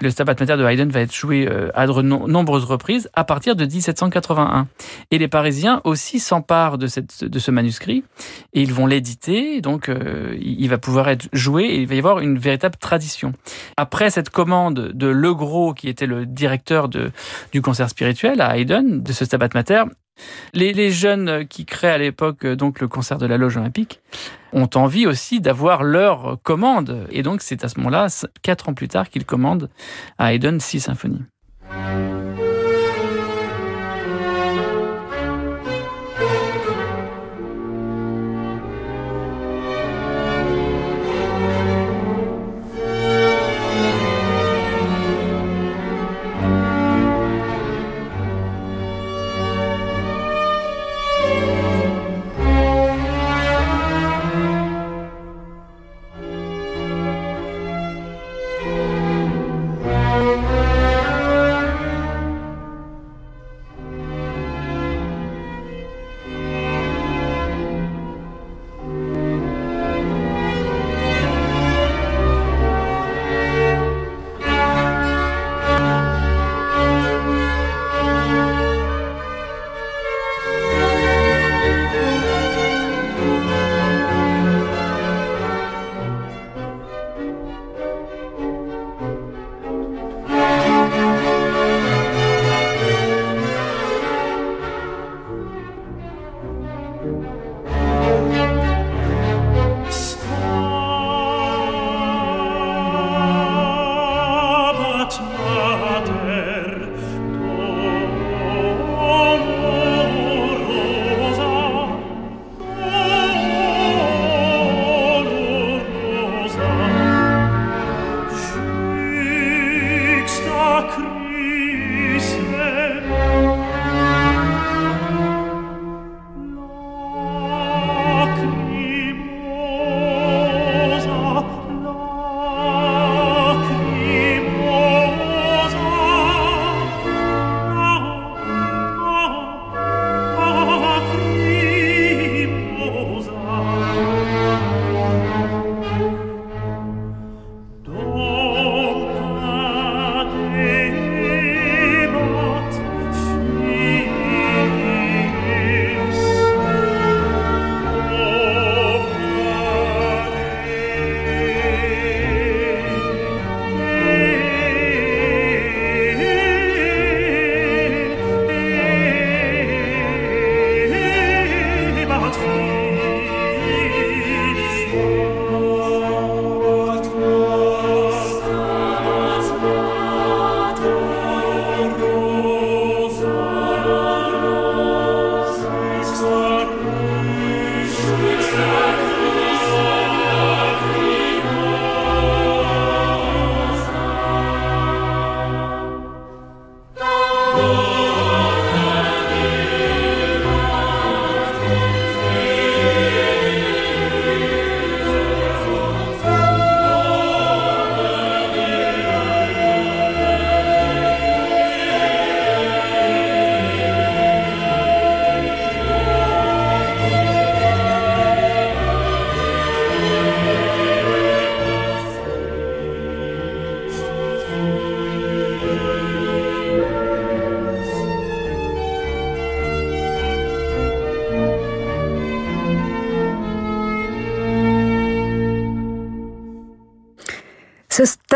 Le 0.00 0.10
Stabat 0.10 0.34
Mater 0.38 0.56
de 0.56 0.64
Haydn 0.64 0.90
va 0.90 1.00
être 1.00 1.14
joué 1.14 1.48
euh, 1.48 1.70
à 1.74 1.86
de 1.86 2.02
nombreuses 2.02 2.64
reprises 2.64 3.10
à 3.14 3.24
partir 3.24 3.56
de 3.56 3.64
1781. 3.64 4.68
Et 5.10 5.18
les 5.18 5.28
Parisiens 5.28 5.80
aussi 5.84 6.18
s'emparent 6.20 6.78
de, 6.78 6.86
cette, 6.86 7.24
de 7.24 7.38
ce 7.38 7.50
manuscrit 7.50 8.04
et 8.52 8.62
ils 8.62 8.72
vont 8.72 8.86
l'éditer. 8.86 9.60
Donc, 9.60 9.88
euh, 9.88 10.36
il 10.40 10.68
va 10.68 10.78
pouvoir 10.78 11.08
être 11.08 11.28
joué 11.32 11.64
et 11.64 11.80
il 11.80 11.86
va 11.86 11.94
y 11.94 11.98
avoir 11.98 12.20
une 12.20 12.38
véritable 12.38 12.76
tradition. 12.76 13.32
Après 13.76 14.10
cette 14.10 14.30
commande 14.30 14.92
de 14.94 15.06
Le 15.06 15.34
Gros, 15.34 15.74
qui 15.74 15.88
était 15.88 16.06
le 16.06 16.26
directeur 16.26 16.88
de, 16.88 17.10
du 17.52 17.62
concert 17.62 17.88
spirituel 17.88 18.40
à 18.40 18.56
Haydn, 18.56 19.02
de 19.02 19.12
ce 19.12 19.24
Stabat 19.24 19.48
Mater, 19.54 19.84
les, 20.54 20.90
jeunes 20.90 21.46
qui 21.46 21.64
créent 21.64 21.90
à 21.90 21.98
l'époque 21.98 22.46
donc 22.46 22.80
le 22.80 22.88
concert 22.88 23.18
de 23.18 23.26
la 23.26 23.36
loge 23.36 23.56
olympique 23.56 24.00
ont 24.52 24.70
envie 24.74 25.06
aussi 25.06 25.40
d'avoir 25.40 25.82
leur 25.82 26.38
commande. 26.42 27.06
Et 27.10 27.22
donc 27.22 27.42
c'est 27.42 27.64
à 27.64 27.68
ce 27.68 27.78
moment-là, 27.78 28.08
quatre 28.42 28.68
ans 28.68 28.74
plus 28.74 28.88
tard, 28.88 29.08
qu'ils 29.08 29.26
commandent 29.26 29.68
à 30.18 30.32
Haydn 30.32 30.58
six 30.60 30.80
symphonies. 30.80 31.22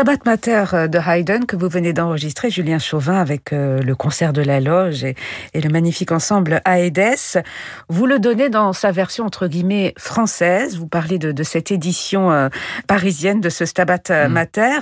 Stabat 0.03 0.25
Mater 0.25 0.65
euh, 0.73 0.87
de 0.89 0.99
Haydn 0.99 1.45
que 1.45 1.55
vous 1.55 1.69
venez 1.69 1.93
d'enregistrer, 1.93 2.49
Julien 2.49 2.77
Chauvin, 2.77 3.15
avec 3.15 3.53
euh, 3.53 3.81
le 3.81 3.95
concert 3.95 4.33
de 4.33 4.41
la 4.41 4.59
loge 4.59 5.05
et, 5.05 5.15
le 5.53 5.69
magnifique 5.69 6.11
ensemble 6.11 6.61
Aedes, 6.65 7.41
vous 7.87 8.05
le 8.05 8.19
donnez 8.19 8.49
dans 8.49 8.73
sa 8.73 8.91
version 8.91 9.23
entre 9.23 9.47
guillemets 9.47 9.93
française. 9.97 10.77
Vous 10.77 10.87
parlez 10.87 11.19
de, 11.19 11.43
cette 11.43 11.71
édition 11.71 12.33
euh, 12.33 12.49
parisienne 12.85 13.39
de 13.39 13.47
ce 13.47 13.63
Stabat 13.63 14.01
mm. 14.09 14.27
Mater, 14.27 14.79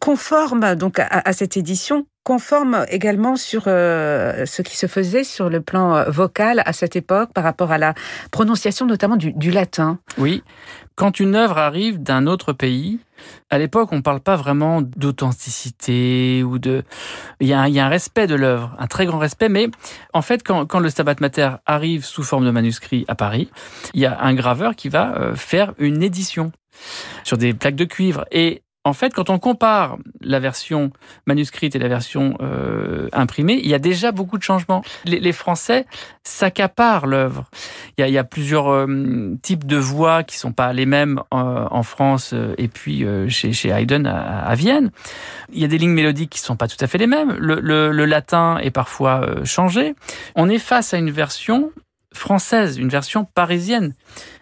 conforme 0.00 0.74
donc 0.74 0.98
à, 0.98 1.32
cette 1.32 1.56
édition 1.56 2.06
conforme 2.22 2.84
également 2.88 3.34
sur 3.36 3.64
ce 3.64 4.62
qui 4.62 4.76
se 4.76 4.86
faisait 4.86 5.24
sur 5.24 5.48
le 5.48 5.60
plan 5.60 6.04
vocal 6.08 6.62
à 6.64 6.72
cette 6.72 6.94
époque 6.94 7.32
par 7.32 7.42
rapport 7.42 7.72
à 7.72 7.78
la 7.78 7.94
prononciation 8.30 8.86
notamment 8.86 9.16
du, 9.16 9.32
du 9.32 9.50
latin. 9.50 9.98
Oui, 10.18 10.44
quand 10.94 11.18
une 11.18 11.34
œuvre 11.34 11.58
arrive 11.58 12.00
d'un 12.00 12.28
autre 12.28 12.52
pays, 12.52 13.00
à 13.50 13.58
l'époque, 13.58 13.90
on 13.92 13.96
ne 13.96 14.02
parle 14.02 14.20
pas 14.20 14.36
vraiment 14.36 14.82
d'authenticité 14.82 16.42
ou 16.42 16.58
de. 16.58 16.84
Il 17.40 17.46
y, 17.48 17.52
a 17.52 17.60
un, 17.60 17.88
respect 17.88 18.26
de 18.26 18.34
l'œuvre, 18.34 18.74
un 18.78 18.86
très 18.86 19.06
grand 19.06 19.18
respect, 19.18 19.48
mais 19.48 19.68
en 20.12 20.22
fait, 20.22 20.42
quand, 20.42 20.78
le 20.78 20.90
Stabat 20.90 21.16
Mater 21.20 21.50
arrive 21.66 22.04
sous 22.04 22.22
forme 22.22 22.44
de 22.44 22.50
manuscrit 22.50 23.04
à 23.08 23.14
Paris, 23.14 23.50
il 23.94 24.00
y 24.00 24.06
a 24.06 24.20
un 24.22 24.34
graveur 24.34 24.74
qui 24.76 24.88
va 24.88 25.14
euh, 25.16 25.34
faire 25.34 25.74
une 25.78 26.02
édition 26.02 26.52
sur 27.24 27.36
des 27.36 27.54
plaques 27.54 27.76
de 27.76 27.84
cuivre. 27.84 28.24
Et 28.30 28.62
en 28.84 28.92
fait, 28.94 29.14
quand 29.14 29.30
on 29.30 29.38
compare 29.38 29.96
la 30.20 30.40
version 30.40 30.90
manuscrite 31.26 31.76
et 31.76 31.78
la 31.78 31.86
version 31.86 32.36
euh, 32.40 33.08
imprimée, 33.12 33.60
il 33.62 33.68
y 33.68 33.74
a 33.74 33.78
déjà 33.78 34.10
beaucoup 34.10 34.38
de 34.38 34.42
changements. 34.42 34.82
Les, 35.04 35.32
Français 35.32 35.86
s'accaparent 36.24 37.06
l'œuvre. 37.06 37.48
Il, 37.96 38.08
y 38.08 38.18
a 38.18 38.24
plusieurs 38.24 38.72
euh, 38.72 39.36
types 39.40 39.66
de 39.66 39.76
voix 39.76 40.24
qui 40.24 40.36
sont 40.36 40.52
pas 40.52 40.72
les 40.72 40.86
mêmes 40.86 41.20
euh, 41.32 41.66
en 41.70 41.82
France 41.84 42.34
et 42.58 42.68
puis 42.68 43.04
chez, 43.28 43.52
chez 43.52 43.68
Haydn 43.68 44.06
à, 44.06 44.54
Vienne. 44.56 44.90
Il 45.52 45.60
y 45.60 45.64
a 45.64 45.68
des 45.68 45.78
lignes 45.78 45.90
mélodiques 45.90 46.30
qui 46.30 46.40
sont 46.40 46.56
pas 46.56 46.66
tout 46.66 46.76
à 46.80 46.86
fait 46.88 46.98
les 46.98 47.06
mêmes. 47.06 47.32
Le, 47.38 47.60
le 47.60 48.04
latin 48.04 48.58
est 48.58 48.70
parfois 48.70 49.44
changé. 49.44 49.94
On 50.34 50.48
est 50.48 50.58
face 50.58 50.92
à 50.92 50.98
une 50.98 51.10
version 51.10 51.70
française, 52.12 52.78
une 52.78 52.88
version 52.88 53.24
parisienne, 53.24 53.94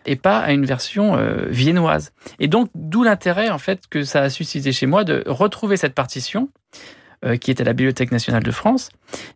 et 0.06 0.16
pas 0.16 0.38
à 0.38 0.52
une 0.52 0.64
version 0.64 1.16
euh, 1.16 1.46
viennoise. 1.48 2.12
Et 2.38 2.48
donc, 2.48 2.70
d'où 2.74 3.02
l'intérêt, 3.02 3.50
en 3.50 3.58
fait, 3.58 3.82
que 3.88 4.04
ça 4.04 4.22
a 4.22 4.30
suscité 4.30 4.72
chez 4.72 4.86
moi 4.86 5.04
de 5.04 5.22
retrouver 5.26 5.76
cette 5.76 5.94
partition, 5.94 6.48
euh, 7.24 7.36
qui 7.36 7.50
est 7.50 7.60
à 7.60 7.64
la 7.64 7.72
Bibliothèque 7.72 8.12
nationale 8.12 8.42
de 8.42 8.50
France, 8.50 8.90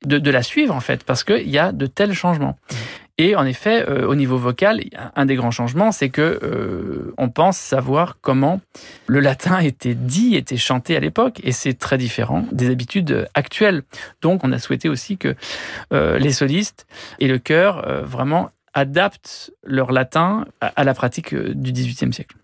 de, 0.05 0.31
la 0.31 0.42
suivre, 0.42 0.74
en 0.74 0.81
fait, 0.81 1.05
parce 1.05 1.24
qu'il 1.24 1.50
y 1.50 1.59
a 1.59 1.72
de 1.72 1.87
tels 1.87 2.14
changements. 2.14 2.59
Et 3.16 3.37
en 3.37 3.46
effet, 3.46 3.88
euh, 3.88 4.09
au 4.09 4.16
niveau 4.16 4.38
vocal, 4.38 4.81
un 5.14 5.27
des 5.27 5.37
grands 5.37 5.53
changements, 5.53 5.92
c'est 5.92 6.09
que 6.09 7.14
on 7.16 7.29
pense 7.29 7.57
savoir 7.57 8.18
comment 8.20 8.61
le 9.07 9.20
latin 9.20 9.61
était 9.61 9.94
dit, 9.94 10.35
était 10.35 10.57
chanté 10.57 10.96
à 10.96 11.00
l'époque, 11.00 11.40
et 11.44 11.53
c'est 11.53 11.74
très 11.74 11.96
différent 11.96 12.44
des 12.50 12.70
habitudes 12.70 13.29
actuelles. 13.35 13.83
Donc, 14.20 14.42
on 14.42 14.50
a 14.50 14.59
souhaité 14.59 14.88
aussi 14.88 15.16
que 15.16 15.37
les 15.92 16.33
solistes 16.33 16.87
et 17.20 17.29
le 17.29 17.38
chœur 17.38 18.05
vraiment 18.05 18.48
adaptent 18.74 19.52
leur 19.64 19.92
latin 19.92 20.46
à 20.60 20.84
la 20.84 20.94
pratique 20.94 21.34
du 21.34 21.72
XVIIIe 21.72 22.12
siècle. 22.12 22.37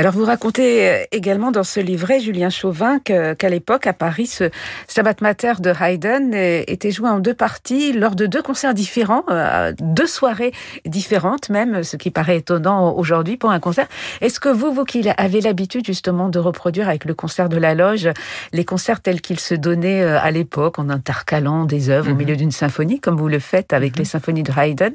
Alors 0.00 0.14
vous 0.14 0.24
racontez 0.24 0.88
euh, 0.88 1.04
également 1.12 1.50
dans 1.50 1.62
ce 1.62 1.78
livret, 1.78 2.20
Julien 2.20 2.48
Chauvin, 2.48 3.00
qu'à 3.00 3.48
l'époque, 3.50 3.86
à 3.86 3.92
Paris, 3.92 4.26
ce 4.26 4.44
Sabbat 4.88 5.16
Mater 5.20 5.52
de 5.58 5.74
Haydn 5.78 6.32
euh, 6.32 6.62
était 6.66 6.90
joué 6.90 7.10
en 7.10 7.18
deux 7.18 7.34
parties 7.34 7.92
lors 7.92 8.14
de 8.14 8.24
deux 8.24 8.40
concerts 8.40 8.72
différents, 8.72 9.24
euh, 9.28 9.74
deux 9.78 10.06
soirées 10.06 10.52
différentes 10.86 11.50
même, 11.50 11.82
ce 11.82 11.98
qui 11.98 12.10
paraît 12.10 12.38
étonnant 12.38 12.96
aujourd'hui 12.96 13.36
pour 13.36 13.50
un 13.50 13.60
concert. 13.60 13.88
Est-ce 14.22 14.40
que 14.40 14.48
vous, 14.48 14.72
vous 14.72 14.86
qui 14.86 15.06
avez 15.18 15.42
l'habitude 15.42 15.84
justement 15.84 16.30
de 16.30 16.38
reproduire 16.38 16.88
avec 16.88 17.04
le 17.04 17.12
concert 17.12 17.50
de 17.50 17.58
la 17.58 17.74
loge 17.74 18.08
les 18.54 18.64
concerts 18.64 19.02
tels 19.02 19.20
qu'ils 19.20 19.38
se 19.38 19.54
donnaient 19.54 20.02
à 20.02 20.30
l'époque 20.30 20.78
en 20.78 20.88
intercalant 20.88 21.66
des 21.66 21.90
œuvres 21.90 22.08
au 22.08 22.14
mhm. 22.14 22.18
milieu 22.18 22.36
d'une 22.36 22.52
symphonie, 22.52 23.00
comme 23.00 23.18
vous 23.18 23.28
le 23.28 23.38
faites 23.38 23.74
avec 23.74 23.98
les 23.98 24.04
mhm. 24.04 24.08
symphonies 24.08 24.44
de 24.44 24.52
Haydn, 24.56 24.94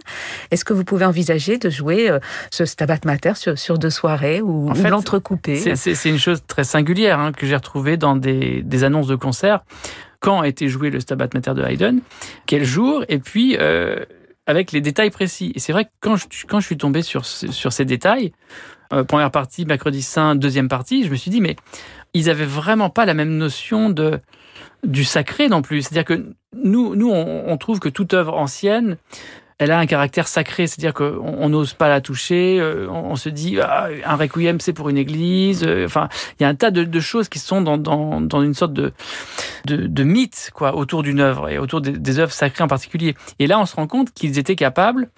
est-ce 0.49 0.65
que 0.65 0.73
vous 0.73 0.83
pouvez 0.83 1.05
envisager 1.05 1.59
de 1.59 1.69
jouer 1.69 2.09
ce 2.49 2.65
Stabat 2.65 3.01
Mater 3.05 3.33
sur, 3.35 3.77
deux 3.77 3.91
soirées 3.91 4.41
ou, 4.41 4.71
C'est 5.55 6.09
une 6.09 6.19
chose 6.19 6.43
très 6.47 6.63
singulière 6.63 7.19
hein, 7.19 7.31
que 7.31 7.45
j'ai 7.45 7.55
retrouvée 7.55 7.97
dans 7.97 8.15
des, 8.15 8.83
annonces 8.83 9.07
de 9.07 9.15
concerts. 9.15 9.63
Quand 10.19 10.41
a 10.41 10.47
été 10.47 10.67
joué 10.67 10.89
le 10.89 10.99
Stabat 10.99 11.29
Mater 11.33 11.53
de 11.53 11.63
Haydn, 11.63 11.99
quel 12.45 12.63
jour, 12.63 13.03
et 13.09 13.19
puis 13.19 13.57
euh, 13.59 14.05
avec 14.47 14.71
les 14.71 14.81
détails 14.81 15.11
précis. 15.11 15.51
Et 15.55 15.59
c'est 15.59 15.71
vrai 15.71 15.85
que 15.85 15.89
quand 16.01 16.15
je, 16.15 16.65
suis 16.65 16.77
tombé 16.77 17.01
sur, 17.01 17.25
ces 17.25 17.85
détails, 17.85 18.31
euh, 18.93 19.03
première 19.03 19.31
partie, 19.31 19.65
mercredi 19.65 20.01
saint, 20.01 20.35
deuxième 20.35 20.67
partie, 20.67 21.03
je 21.03 21.11
me 21.11 21.15
suis 21.15 21.31
dit, 21.31 21.41
mais 21.41 21.55
ils 22.13 22.29
avaient 22.29 22.45
vraiment 22.45 22.89
pas 22.89 23.05
la 23.05 23.13
même 23.13 23.37
notion 23.37 23.89
de 23.89 24.19
du 24.83 25.03
sacré 25.03 25.49
non 25.49 25.61
plus. 25.61 25.81
C'est-à-dire 25.81 26.05
que 26.05 26.33
nous, 26.53 26.95
nous 26.95 27.09
on, 27.09 27.43
on 27.47 27.57
trouve 27.57 27.79
que 27.79 27.89
toute 27.89 28.13
œuvre 28.13 28.35
ancienne, 28.35 28.97
elle 29.57 29.71
a 29.71 29.79
un 29.79 29.85
caractère 29.85 30.27
sacré, 30.27 30.67
c'est-à-dire 30.67 30.93
qu'on 30.93 31.49
n'ose 31.49 31.73
pas 31.73 31.87
la 31.87 32.01
toucher, 32.01 32.59
euh, 32.59 32.87
on, 32.89 33.15
se 33.15 33.29
dit 33.29 33.59
ah, 33.61 33.87
un 34.05 34.15
requiem 34.15 34.59
c'est 34.59 34.73
pour 34.73 34.89
une 34.89 34.97
église, 34.97 35.63
euh, 35.63 35.85
enfin 35.85 36.09
il 36.39 36.43
y 36.43 36.45
a 36.45 36.49
un 36.49 36.55
tas 36.55 36.71
de, 36.71 36.99
choses 36.99 37.29
qui 37.29 37.39
sont 37.39 37.61
dans, 37.61 37.77
dans, 37.77 38.19
dans 38.19 38.41
une 38.41 38.53
sorte 38.53 38.73
de, 38.73 38.91
de, 39.65 39.87
de, 39.87 40.03
mythe 40.03 40.51
quoi 40.53 40.75
autour 40.75 41.03
d'une 41.03 41.19
œuvre 41.19 41.49
et 41.49 41.57
autour 41.57 41.81
des, 41.81 41.91
des, 41.91 42.19
œuvres 42.19 42.33
sacrées 42.33 42.63
en 42.63 42.67
particulier. 42.67 43.15
Et 43.39 43.47
là 43.47 43.59
on 43.59 43.65
se 43.65 43.75
rend 43.75 43.87
compte 43.87 44.11
qu'ils 44.11 44.37
étaient 44.39 44.55
capables 44.55 45.09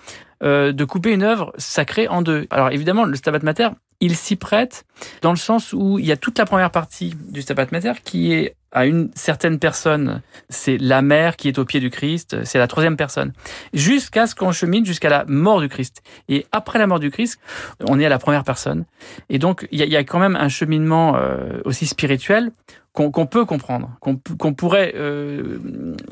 euh, 0.43 0.71
de 0.71 0.86
couper 0.86 1.13
une 1.13 1.23
œuvre 1.23 1.52
sacrée 1.58 2.08
en 2.08 2.21
deux. 2.21 2.45
Alors 2.52 2.69
évidemment 2.71 3.06
le 3.06 3.15
Stabat 3.15 3.39
Mater 3.41 3.69
il 3.99 4.15
s'y 4.15 4.36
prête 4.36 4.86
dans 5.21 5.31
le 5.31 5.38
sens 5.38 5.73
où 5.73 5.99
il 5.99 6.05
y 6.05 6.12
a 6.12 6.17
toute 6.17 6.38
la 6.38 6.45
première 6.45 6.71
partie 6.71 7.15
du 7.29 7.41
Stabat 7.41 7.67
Mater 7.71 7.93
qui 8.03 8.33
est 8.33 8.55
à 8.71 8.86
une 8.86 9.10
certaine 9.15 9.60
personne, 9.60 10.21
c'est 10.49 10.77
la 10.77 11.01
mère 11.01 11.36
qui 11.38 11.47
est 11.47 11.57
au 11.57 11.65
pied 11.65 11.79
du 11.79 11.89
Christ, 11.89 12.43
c'est 12.43 12.60
la 12.60 12.67
troisième 12.67 12.97
personne, 12.97 13.31
jusqu'à 13.73 14.27
ce 14.27 14.36
qu'on 14.36 14.51
chemine 14.51 14.86
jusqu'à 14.86 15.10
la 15.10 15.25
mort 15.25 15.62
du 15.62 15.69
Christ. 15.69 16.03
Et 16.27 16.45
après 16.51 16.77
la 16.77 16.86
mort 16.86 16.99
du 16.99 17.10
Christ, 17.10 17.39
on 17.88 17.99
est 17.99 18.05
à 18.05 18.10
la 18.10 18.19
première 18.19 18.43
personne. 18.43 18.86
Et 19.29 19.39
donc, 19.39 19.67
il 19.71 19.79
y, 19.79 19.95
a, 19.95 20.03
quand 20.03 20.19
même 20.19 20.36
un 20.36 20.49
cheminement 20.49 21.15
euh, 21.15 21.60
aussi 21.65 21.88
spirituel 21.88 22.51
qu'on 22.93 23.27
peut 23.27 23.45
comprendre, 23.45 23.95
qu'on 23.99 24.53
pourrait 24.53 24.93
euh, 24.95 25.60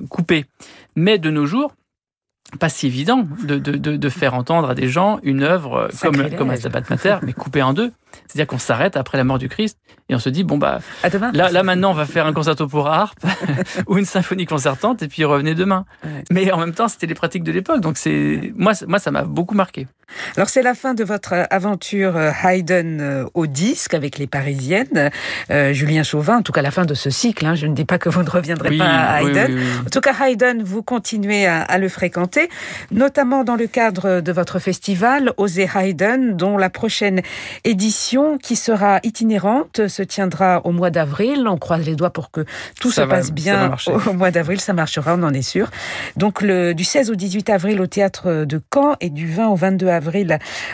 couper. 0.09 0.45
Mais 0.95 1.17
de 1.17 1.31
nos 1.31 1.47
jours, 1.47 1.73
pas 2.59 2.69
si 2.69 2.87
évident 2.87 3.27
de, 3.43 3.57
de, 3.57 3.75
de, 3.75 4.09
faire 4.09 4.33
entendre 4.33 4.69
à 4.69 4.75
des 4.75 4.87
gens 4.87 5.19
une 5.23 5.43
œuvre 5.43 5.89
comme, 6.01 6.29
comme 6.35 6.49
un 6.51 6.55
Sabbat 6.55 6.83
Mater, 6.89 7.17
mais 7.23 7.33
coupée 7.33 7.61
en 7.61 7.73
deux. 7.73 7.91
C'est-à-dire 8.27 8.47
qu'on 8.47 8.59
s'arrête 8.59 8.95
après 8.95 9.17
la 9.17 9.23
mort 9.23 9.39
du 9.39 9.49
Christ 9.49 9.77
et 10.07 10.15
on 10.15 10.19
se 10.19 10.29
dit 10.29 10.43
bon 10.43 10.57
bah 10.57 10.79
là, 11.33 11.51
là 11.51 11.63
maintenant 11.63 11.91
on 11.91 11.93
va 11.93 12.05
faire 12.05 12.25
un 12.25 12.33
concerto 12.33 12.67
pour 12.67 12.87
harpe 12.87 13.19
ou 13.87 13.97
une 13.97 14.05
symphonie 14.05 14.45
concertante 14.45 15.01
et 15.03 15.07
puis 15.07 15.25
revenez 15.25 15.53
demain. 15.53 15.85
Mais 16.31 16.49
en 16.51 16.57
même 16.57 16.73
temps 16.73 16.87
c'était 16.87 17.07
les 17.07 17.15
pratiques 17.15 17.43
de 17.43 17.51
l'époque 17.51 17.81
donc 17.81 17.97
c'est 17.97 18.53
moi 18.55 18.73
moi 18.87 18.99
ça 18.99 19.11
m'a 19.11 19.23
beaucoup 19.23 19.55
marqué. 19.55 19.87
Alors 20.35 20.49
c'est 20.49 20.61
la 20.61 20.73
fin 20.73 20.93
de 20.93 21.03
votre 21.03 21.33
aventure 21.49 22.17
euh, 22.17 22.31
Haydn 22.43 22.99
euh, 22.99 23.25
au 23.33 23.47
disque 23.47 23.93
avec 23.93 24.17
les 24.17 24.27
Parisiennes. 24.27 25.11
Euh, 25.49 25.73
Julien 25.73 26.03
Chauvin, 26.03 26.37
en 26.37 26.41
tout 26.41 26.51
cas 26.51 26.61
la 26.61 26.71
fin 26.71 26.85
de 26.85 26.93
ce 26.93 27.09
cycle. 27.09 27.45
Hein, 27.45 27.55
je 27.55 27.67
ne 27.67 27.73
dis 27.73 27.85
pas 27.85 27.97
que 27.97 28.09
vous 28.09 28.23
ne 28.23 28.29
reviendrez 28.29 28.77
pas 28.77 28.85
à 28.85 29.21
Haydn. 29.21 29.59
en 29.85 29.89
tout 29.89 30.01
cas 30.01 30.13
Haydn, 30.13 30.61
vous 30.63 30.83
continuez 30.83 31.45
à, 31.45 31.61
à, 31.61 31.77
le 31.77 31.89
fréquenter, 31.89 32.49
notamment 32.91 33.43
dans 33.43 33.55
le 33.55 33.67
cadre 33.67 34.21
de 34.21 34.31
votre 34.31 34.59
festival 34.59 35.33
Oser 35.37 35.69
Haydn, 35.73 36.33
dont 36.33 36.57
la 36.57 36.69
prochaine 36.69 37.21
édition, 37.63 38.37
qui 38.37 38.55
sera 38.55 38.99
itinérante, 39.03 39.87
se 39.87 40.03
tiendra 40.03 40.61
au 40.65 40.71
mois 40.71 40.89
d'avril. 40.89 41.47
On 41.47 41.57
croise 41.57 41.85
les 41.85 41.95
doigts 41.95 42.11
pour 42.11 42.31
que 42.31 42.45
tout 42.79 42.91
se 42.91 43.01
passe 43.01 43.31
bien 43.31 43.75
au 44.07 44.13
mois 44.13 44.31
d'avril. 44.31 44.59
Ça 44.59 44.73
marchera, 44.73 45.15
on 45.15 45.23
en 45.23 45.33
est 45.33 45.41
sûr. 45.41 45.69
Donc 46.17 46.41
le, 46.41 46.73
du 46.73 46.83
16 46.83 47.11
au 47.11 47.15
18 47.15 47.49
avril 47.49 47.81
au 47.81 47.87
théâtre 47.87 48.45
de 48.45 48.61
Caen 48.73 48.95
et 49.01 49.09
du 49.09 49.31
20 49.31 49.47
au 49.47 49.55
22 49.55 49.87
avril 49.87 49.94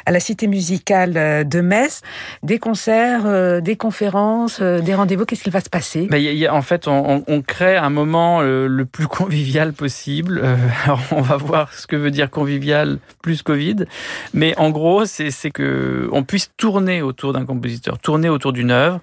à 0.05 0.11
la 0.11 0.19
Cité 0.19 0.47
musicale 0.47 1.47
de 1.47 1.61
Metz. 1.61 2.01
Des 2.43 2.59
concerts, 2.59 3.23
euh, 3.25 3.61
des 3.61 3.75
conférences, 3.75 4.59
euh, 4.61 4.79
des 4.79 4.95
rendez-vous. 4.95 5.25
Qu'est-ce 5.25 5.43
qu'il 5.43 5.51
va 5.51 5.61
se 5.61 5.69
passer? 5.69 6.07
Ben, 6.09 6.21
En 6.51 6.61
fait, 6.61 6.87
on, 6.87 7.41
crée 7.45 7.75
un 7.75 7.89
moment 7.89 8.39
euh, 8.41 8.67
le 8.67 8.85
plus 8.85 9.07
convivial 9.19 9.73
possible. 9.73 10.43
alors, 10.83 11.01
on 11.11 11.21
va 11.21 11.37
voir 11.37 11.73
ce 11.73 11.87
que 11.87 11.95
veut 11.95 12.11
dire 12.11 12.29
convivial 12.29 12.99
plus 13.21 13.41
Covid. 13.41 13.85
Mais 14.33 14.57
en 14.57 14.69
gros, 14.69 15.05
c'est 15.05 15.51
que 15.51 16.09
on 16.11 16.23
puisse 16.23 16.51
tourner 16.57 17.01
autour 17.01 17.33
d'un 17.33 17.45
compositeur, 17.45 17.99
tourner 17.99 18.29
autour 18.29 18.53
d'une 18.53 18.71
œuvre. 18.71 19.01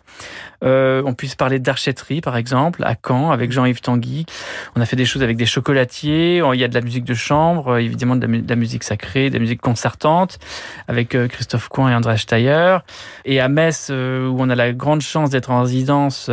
Euh, 0.65 1.03
on 1.05 1.15
puisse 1.15 1.35
parler 1.35 1.59
d'archetterie, 1.59 2.21
par 2.21 2.37
exemple, 2.37 2.83
à 2.85 2.95
Caen, 2.95 3.31
avec 3.31 3.53
Jean-Yves 3.53 3.81
Tanguy. 3.81 4.27
On 4.75 4.81
a 4.81 4.87
fait 4.87 4.97
des 4.97 5.05
choses 5.05 5.23
avec 5.23 5.37
des 5.37 5.47
chocolatiers. 5.47 6.43
Il 6.53 6.61
y 6.61 6.65
a 6.65 6.69
de 6.69 6.75
la 6.75 6.81
musique 6.81 7.05
de 7.05 7.15
chambre, 7.15 7.79
évidemment 7.79 8.17
de 8.17 8.27
la, 8.27 8.57
musique 8.57 8.85
sacrée, 8.85 9.31
de 9.31 9.35
la 9.35 9.41
musique 9.41 9.61
concertante, 9.61 10.08
avec 10.87 11.15
euh, 11.15 11.29
Christophe 11.29 11.69
Coin 11.69 11.91
et 11.91 11.95
André 11.95 12.17
Steyer. 12.17 12.79
Et 13.25 13.41
à 13.41 13.49
Metz, 13.49 13.89
euh, 13.91 14.29
où 14.29 14.37
on 14.39 14.49
a 14.51 14.55
la 14.55 14.73
grande 14.73 15.01
chance 15.01 15.31
d'être 15.31 15.51
en 15.51 15.63
résidence, 15.63 16.31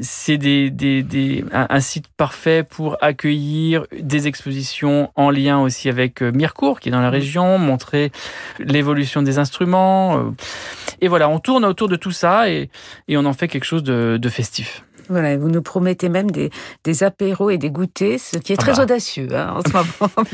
c'est 0.00 0.38
des, 0.38 0.70
des, 0.70 1.02
des, 1.02 1.44
un, 1.52 1.80
site 1.80 2.08
parfait 2.16 2.62
pour 2.62 2.96
accueillir 3.00 3.86
des 3.98 4.26
expositions 4.26 5.10
en 5.16 5.30
lien 5.30 5.60
aussi 5.60 5.88
avec 5.88 6.22
Mirecourt, 6.22 6.80
qui 6.80 6.88
est 6.88 6.92
dans 6.92 7.00
la 7.00 7.10
région, 7.10 7.58
montrer 7.58 8.10
l'évolution 8.58 9.22
des 9.22 9.38
instruments. 9.38 10.32
Et 11.00 11.08
voilà, 11.08 11.28
on 11.28 11.38
tourne 11.38 11.64
autour 11.64 11.88
de 11.88 11.96
tout 11.96 12.12
ça 12.12 12.48
et, 12.50 12.70
et 13.08 13.16
on 13.16 13.24
en 13.24 13.32
fait 13.32 13.48
quelque 13.48 13.64
chose 13.64 13.82
de, 13.82 14.18
de 14.20 14.28
festif. 14.28 14.84
Voilà, 15.08 15.36
vous 15.36 15.48
nous 15.48 15.62
promettez 15.62 16.08
même 16.08 16.30
des, 16.30 16.50
des 16.84 17.02
apéros 17.02 17.50
et 17.50 17.58
des 17.58 17.70
goûters, 17.70 18.18
ce 18.18 18.38
qui 18.38 18.52
est 18.52 18.56
très 18.56 18.72
ah 18.72 18.76
bah. 18.76 18.82
audacieux 18.84 19.28
hein, 19.32 19.54
en 19.56 19.62
ce 19.62 19.72
moment. 19.72 20.28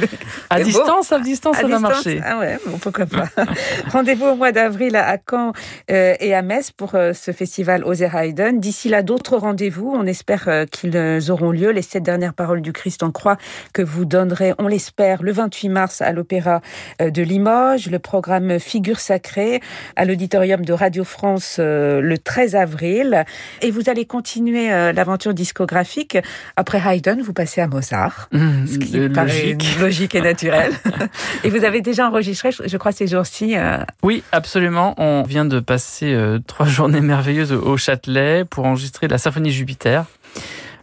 à 0.51 0.61
distance, 0.63 1.13
à 1.13 1.19
distance, 1.19 1.57
ça 1.57 1.67
va 1.67 1.79
marcher. 1.79 2.21
Ah 2.25 2.39
ouais, 2.39 2.59
bon, 2.67 2.79
pourquoi 2.79 3.07
pas. 3.07 3.25
Rendez-vous 3.93 4.27
au 4.27 4.35
mois 4.35 4.53
d'avril 4.53 4.97
à 4.97 5.17
Caen 5.19 5.53
euh, 5.91 6.15
et 6.21 6.35
à 6.35 6.43
Metz 6.43 6.71
pour 6.71 6.95
euh, 6.95 7.13
ce 7.13 7.33
festival 7.33 7.85
Oser 7.85 8.09
Haydn. 8.13 8.59
D'ici 8.59 8.89
là, 8.89 9.03
d'autres 9.03 9.37
rendez-vous. 9.37 9.93
On 9.95 10.07
espère 10.07 10.49
euh, 10.49 10.67
qu'ils 10.67 11.31
auront 11.31 11.51
lieu. 11.51 11.71
Les 11.71 11.83
sept 11.83 12.03
dernières 12.03 12.35
paroles 12.35 12.63
du 12.63 12.73
Christ 12.73 13.03
en 13.03 13.11
croix 13.11 13.37
que 13.73 13.83
vous 13.83 14.05
donnerez, 14.05 14.55
on 14.59 14.67
l'espère, 14.67 15.23
le 15.23 15.33
28 15.33 15.69
mars 15.69 16.03
à 16.03 16.13
l'Opéra 16.13 16.61
de 17.01 17.23
Limoges. 17.23 17.91
Le 17.91 17.99
programme 17.99 18.59
Figure 18.59 19.01
sacrée 19.01 19.61
à 19.97 20.05
l'auditorium 20.05 20.65
de 20.65 20.73
Radio 20.73 21.05
France 21.05 21.59
le 21.59 22.15
13 22.17 22.55
avril. 22.55 23.25
Et 23.63 23.71
vous 23.71 23.89
allez 23.89 24.05
continuer 24.05 24.60
continuez 24.61 24.73
euh, 24.73 24.93
l'aventure 24.93 25.35
discographique. 25.35 26.19
Après 26.57 26.81
Haydn, 26.85 27.21
vous 27.23 27.33
passez 27.33 27.61
à 27.61 27.67
Mozart, 27.67 28.29
mmh, 28.33 28.67
ce 28.67 28.79
qui 28.79 29.09
paraît 29.09 29.57
logique. 29.81 30.15
et 30.15 30.21
naturel. 30.21 30.73
et 31.45 31.51
vous 31.51 31.65
avez 31.65 31.81
déjà 31.81 32.09
enregistré, 32.09 32.51
je 32.65 32.77
crois, 32.77 32.93
ces 32.93 33.07
jours-ci. 33.07 33.57
Euh, 33.57 33.79
oui, 34.03 34.23
absolument. 34.33 34.95
On 34.99 35.23
vient 35.23 35.45
de 35.45 35.61
passer 35.61 36.17
trois 36.47 36.67
journées 36.67 37.01
merveilleuses 37.01 37.53
au 37.53 37.77
Châtelet 37.77 38.45
pour 38.45 38.67
enregistrer 38.67 39.09
la 39.09 39.19
symphonie 39.19 39.51
Jupiter 39.51 40.05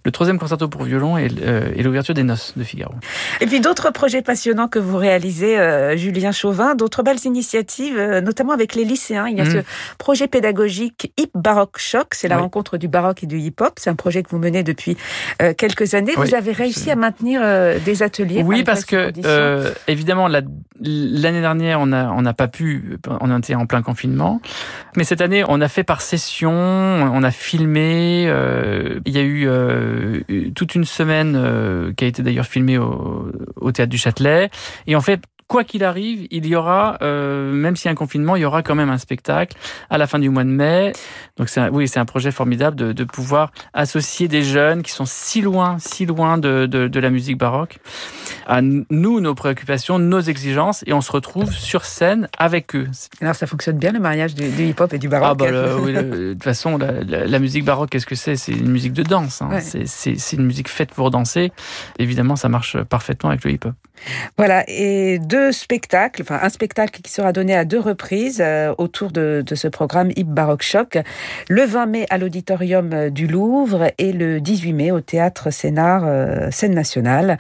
le 0.08 0.12
troisième 0.12 0.40
concerto 0.40 0.70
pour 0.70 0.84
violon 0.84 1.18
et, 1.18 1.28
euh, 1.42 1.70
l'ouverture 1.84 2.14
des 2.14 2.24
noces 2.24 2.54
de 2.56 2.64
Figaro. 2.64 2.94
Et 3.42 3.46
puis 3.46 3.60
d'autres 3.60 3.92
projets 3.92 4.22
passionnants 4.22 4.70
que 4.70 4.80
vous 4.80 4.96
réalisez, 4.96 5.60
euh, 5.60 5.98
Julien 5.98 6.32
Chauvin, 6.32 6.76
d'autres 6.76 7.04
belles 7.04 7.26
initiatives, 7.26 7.98
euh, 7.98 8.22
notamment 8.22 8.54
avec 8.54 8.74
les 8.74 8.86
lycéens. 8.86 9.28
Il 9.28 9.38
y 9.38 9.42
a 9.42 9.46
ce 9.46 9.58
mm. 9.58 9.64
projet 9.98 10.28
pédagogique 10.30 11.12
Hip 11.18 11.32
Baroque 11.36 11.78
Choc, 11.78 12.14
c'est 12.14 12.30
la 12.30 12.38
rencontre 12.38 12.78
du 12.78 12.88
baroque 12.88 13.24
et 13.24 13.28
du 13.28 13.38
hip-hop. 13.38 13.74
C'est 13.76 13.90
un 13.90 13.96
projet 13.96 14.24
que 14.24 14.30
vous 14.30 14.38
menez 14.38 14.64
depuis 14.64 14.96
quelques 15.58 15.94
années. 15.94 16.14
vous 16.16 16.34
avez 16.34 16.54
réussi 16.54 16.90
à 16.90 16.96
maintenir 16.96 17.42
des 17.84 18.02
ateliers. 18.02 18.44
Oui, 18.46 18.64
parce 18.64 18.86
que 18.86 19.12
évidemment 19.90 20.30
l'année 20.30 21.42
dernière 21.42 21.82
on 21.82 21.92
a 21.92 22.10
on 22.12 22.22
n'a 22.22 22.34
pas 22.34 22.48
pu, 22.48 22.98
on 23.10 23.38
était 23.38 23.56
en 23.56 23.66
plein 23.66 23.82
confinement, 23.82 24.40
mais 24.96 25.04
cette 25.04 25.20
année 25.20 25.44
on 25.48 25.60
a 25.60 25.68
fait 25.68 25.84
par 25.84 26.02
session, 26.02 26.52
on 26.54 27.24
a 27.24 27.32
filmé. 27.32 28.24
il 29.06 29.14
y 29.14 29.18
a 29.18 29.24
eu 29.24 29.50
euh, 29.98 30.52
toute 30.56 30.76
une 30.76 30.86
semaine 30.86 31.36
euh, 31.36 31.94
qui 31.94 32.06
a 32.06 32.08
été 32.08 32.24
d'ailleurs 32.24 32.46
filmée 32.46 32.78
au, 32.78 33.32
au, 33.56 33.72
théâtre 33.72 33.90
du 33.90 33.98
Châtelet. 33.98 34.50
Et 34.86 34.96
en 34.96 35.02
fait, 35.02 35.22
quoi 35.48 35.64
qu'il 35.64 35.84
arrive, 35.84 36.28
il 36.30 36.46
y 36.46 36.56
aura, 36.56 36.98
euh, 37.02 37.52
même 37.54 37.76
s'il 37.76 37.86
y 37.86 37.90
a 37.90 37.92
un 37.92 37.96
confinement, 37.96 38.36
il 38.36 38.42
y 38.42 38.46
aura 38.46 38.64
quand 38.64 38.76
même 38.76 38.90
un 38.90 38.98
spectacle 38.98 39.56
à 39.90 39.98
la 39.98 40.06
fin 40.06 40.20
du 40.20 40.30
mois 40.30 40.44
de 40.44 40.50
mai. 40.50 40.92
Donc 41.38 41.48
c'est 41.48 41.70
oui, 41.70 41.88
c'est 41.88 42.00
un 42.00 42.06
projet 42.06 42.32
formidable 42.32 42.76
de, 42.76 42.92
de, 42.92 43.04
pouvoir 43.06 43.52
associer 43.74 44.28
des 44.28 44.44
jeunes 44.44 44.84
qui 44.84 44.92
sont 44.92 45.06
si 45.06 45.42
loin, 45.42 45.78
si 45.80 46.06
loin 46.06 46.38
de, 46.38 46.66
de, 46.66 46.88
de, 46.88 47.00
la 47.00 47.10
musique 47.10 47.38
baroque 47.38 47.80
à 48.46 48.62
nous, 48.62 49.22
nos 49.22 49.36
préoccupations, 49.36 50.00
nos 50.00 50.20
exigences, 50.20 50.84
et 50.86 50.94
on 50.94 51.02
se 51.02 51.12
retrouve 51.12 51.54
sur 51.54 51.86
scène 51.86 52.28
avec 52.38 52.76
eux. 52.76 52.88
Alors 53.22 53.36
ça 53.36 53.48
fonctionne 53.48 53.78
bien 53.78 53.92
le 53.92 54.00
mariage 54.00 54.36
du, 54.36 54.44
hip-hop 54.46 54.94
et 54.94 54.98
du 54.98 55.08
baroque. 55.08 55.42
Ah 55.42 55.52
bah 55.52 55.76
oui, 55.82 55.94
de 55.94 56.34
toute 56.34 56.44
façon, 56.44 56.78
la, 56.78 57.26
la, 57.26 57.40
musique 57.40 57.64
baroque, 57.64 57.90
qu'est-ce 57.90 58.06
que 58.06 58.16
c'est? 58.16 58.36
C'est 58.36 58.52
une 58.52 58.70
musique 58.70 58.94
de 58.94 59.04
danse. 59.04 59.42
Hein. 59.42 59.60
C'est 59.62 60.34
une 60.34 60.46
musique 60.46 60.70
faite 60.70 60.92
pour 60.94 61.10
danser. 61.12 61.52
Évidemment, 62.00 62.36
ça 62.36 62.50
marche 62.50 62.82
parfaitement 62.84 63.30
avec 63.30 63.44
le 63.46 63.52
hip-hop. 63.52 63.74
Voilà, 64.38 64.64
et 64.68 65.20
deux 65.20 65.37
spectacles, 65.52 66.22
enfin 66.22 66.40
un 66.42 66.50
spectacle 66.50 67.02
qui 67.02 67.12
sera 67.12 67.32
donné 67.32 67.56
à 67.56 67.66
deux 67.66 67.80
reprises 67.80 68.42
euh, 68.42 68.74
autour 68.78 69.12
de, 69.12 69.44
de, 69.46 69.56
ce 69.56 69.68
programme 69.68 70.12
Hip 70.16 70.26
Baroque 70.26 70.64
Choc, 70.64 70.98
le 71.50 71.64
20 71.66 71.86
mai 71.86 72.06
à 72.10 72.18
l'auditorium 72.18 73.10
du 73.10 73.28
Louvre 73.28 73.92
et 73.98 74.12
le 74.12 74.40
18 74.40 74.74
mai 74.74 74.92
au 74.92 75.02
théâtre 75.02 75.52
Sénard, 75.52 76.04
euh, 76.06 76.50
scène 76.52 76.74
nationale. 76.74 77.38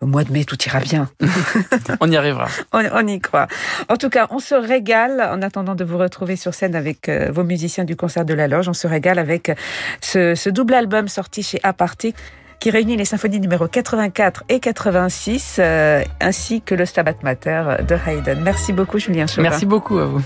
Au 0.00 0.06
mois 0.06 0.24
de 0.24 0.32
mai, 0.32 0.44
tout 0.44 0.56
ira 0.64 0.80
bien. 0.80 1.10
on 2.00 2.10
y 2.10 2.16
arrivera. 2.16 2.48
On, 2.72 3.06
y 3.06 3.20
croit. 3.20 3.48
En 3.88 3.96
tout 3.96 4.08
cas, 4.08 4.28
on 4.30 4.38
se 4.38 4.54
régale 4.54 5.20
en 5.20 5.42
attendant 5.42 5.74
de 5.74 5.84
vous 5.84 5.98
retrouver 5.98 6.36
sur 6.36 6.54
scène 6.54 6.74
avec 6.74 7.08
euh, 7.08 7.30
vos 7.30 7.44
musiciens 7.44 7.84
du 7.84 7.96
concert 7.96 8.24
de 8.24 8.32
la 8.32 8.48
Loge. 8.48 8.68
On 8.68 8.72
se 8.72 8.86
régale 8.86 9.18
avec 9.18 9.52
ce, 10.00 10.34
ce 10.34 10.48
double 10.48 10.74
album 10.74 11.08
sorti 11.08 11.42
chez 11.42 11.60
Aparté 11.62 12.14
qui 12.60 12.70
réunit 12.70 12.96
les 12.96 13.06
symphonies 13.06 13.40
numéro 13.40 13.66
84 13.66 14.44
et 14.48 14.60
86, 14.60 15.56
euh, 15.58 16.04
ainsi 16.20 16.60
que 16.60 16.74
le 16.74 16.86
Stabat 16.86 17.14
Mater 17.22 17.64
de 17.88 17.96
Haydn. 18.06 18.40
Merci 18.42 18.72
beaucoup, 18.72 18.98
Julien 18.98 19.26
Chauvin. 19.26 19.42
Merci 19.42 19.66
beaucoup 19.66 19.98
à 19.98 20.04
vous. 20.04 20.22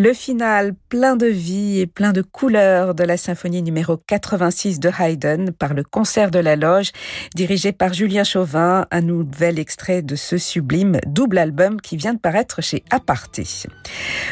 Le 0.00 0.12
final 0.12 0.74
plein 0.88 1.16
de 1.16 1.26
vie 1.26 1.80
et 1.80 1.88
plein 1.88 2.12
de 2.12 2.22
couleurs 2.22 2.94
de 2.94 3.02
la 3.02 3.16
symphonie 3.16 3.62
numéro 3.62 3.96
86 3.96 4.78
de 4.78 4.92
Haydn 4.96 5.50
par 5.50 5.74
le 5.74 5.82
concert 5.82 6.30
de 6.30 6.38
la 6.38 6.54
loge 6.54 6.92
dirigé 7.34 7.72
par 7.72 7.94
Julien 7.94 8.22
Chauvin, 8.22 8.86
un 8.92 9.00
nouvel 9.00 9.58
extrait 9.58 10.02
de 10.02 10.14
ce 10.14 10.38
sublime 10.38 11.00
double 11.08 11.36
album 11.38 11.80
qui 11.80 11.96
vient 11.96 12.14
de 12.14 12.20
paraître 12.20 12.62
chez 12.62 12.84
Aparté. 12.90 13.44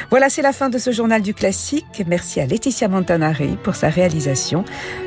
Voilà, 0.09 0.29
c'est 0.29 0.40
la 0.40 0.52
fin 0.52 0.68
de 0.68 0.79
ce 0.79 0.92
journal 0.92 1.20
du 1.20 1.35
classique. 1.35 2.05
Merci 2.07 2.40
à 2.40 2.46
Laetitia 2.46 2.87
Montanari 2.87 3.59
pour 3.64 3.74
sa 3.74 3.88
réalisation. 3.88 4.64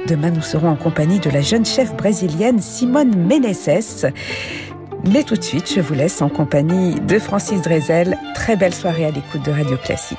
Demain, 0.07 0.31
nous 0.31 0.41
serons 0.41 0.67
en 0.67 0.75
compagnie 0.75 1.21
de 1.21 1.29
la 1.29 1.39
jeune 1.39 1.65
chef 1.65 1.95
brésilienne 1.95 2.59
Simone 2.61 3.15
Meneses. 3.15 4.07
Mais 5.09 5.23
tout 5.23 5.35
de 5.35 5.41
suite, 5.41 5.71
je 5.73 5.79
vous 5.79 5.93
laisse 5.93 6.21
en 6.21 6.27
compagnie 6.27 6.99
de 6.99 7.17
Francis 7.17 7.61
Drezel. 7.61 8.17
Très 8.35 8.57
belle 8.57 8.75
soirée 8.75 9.05
à 9.05 9.11
l'écoute 9.11 9.45
de 9.45 9.51
Radio 9.51 9.77
Classique. 9.77 10.17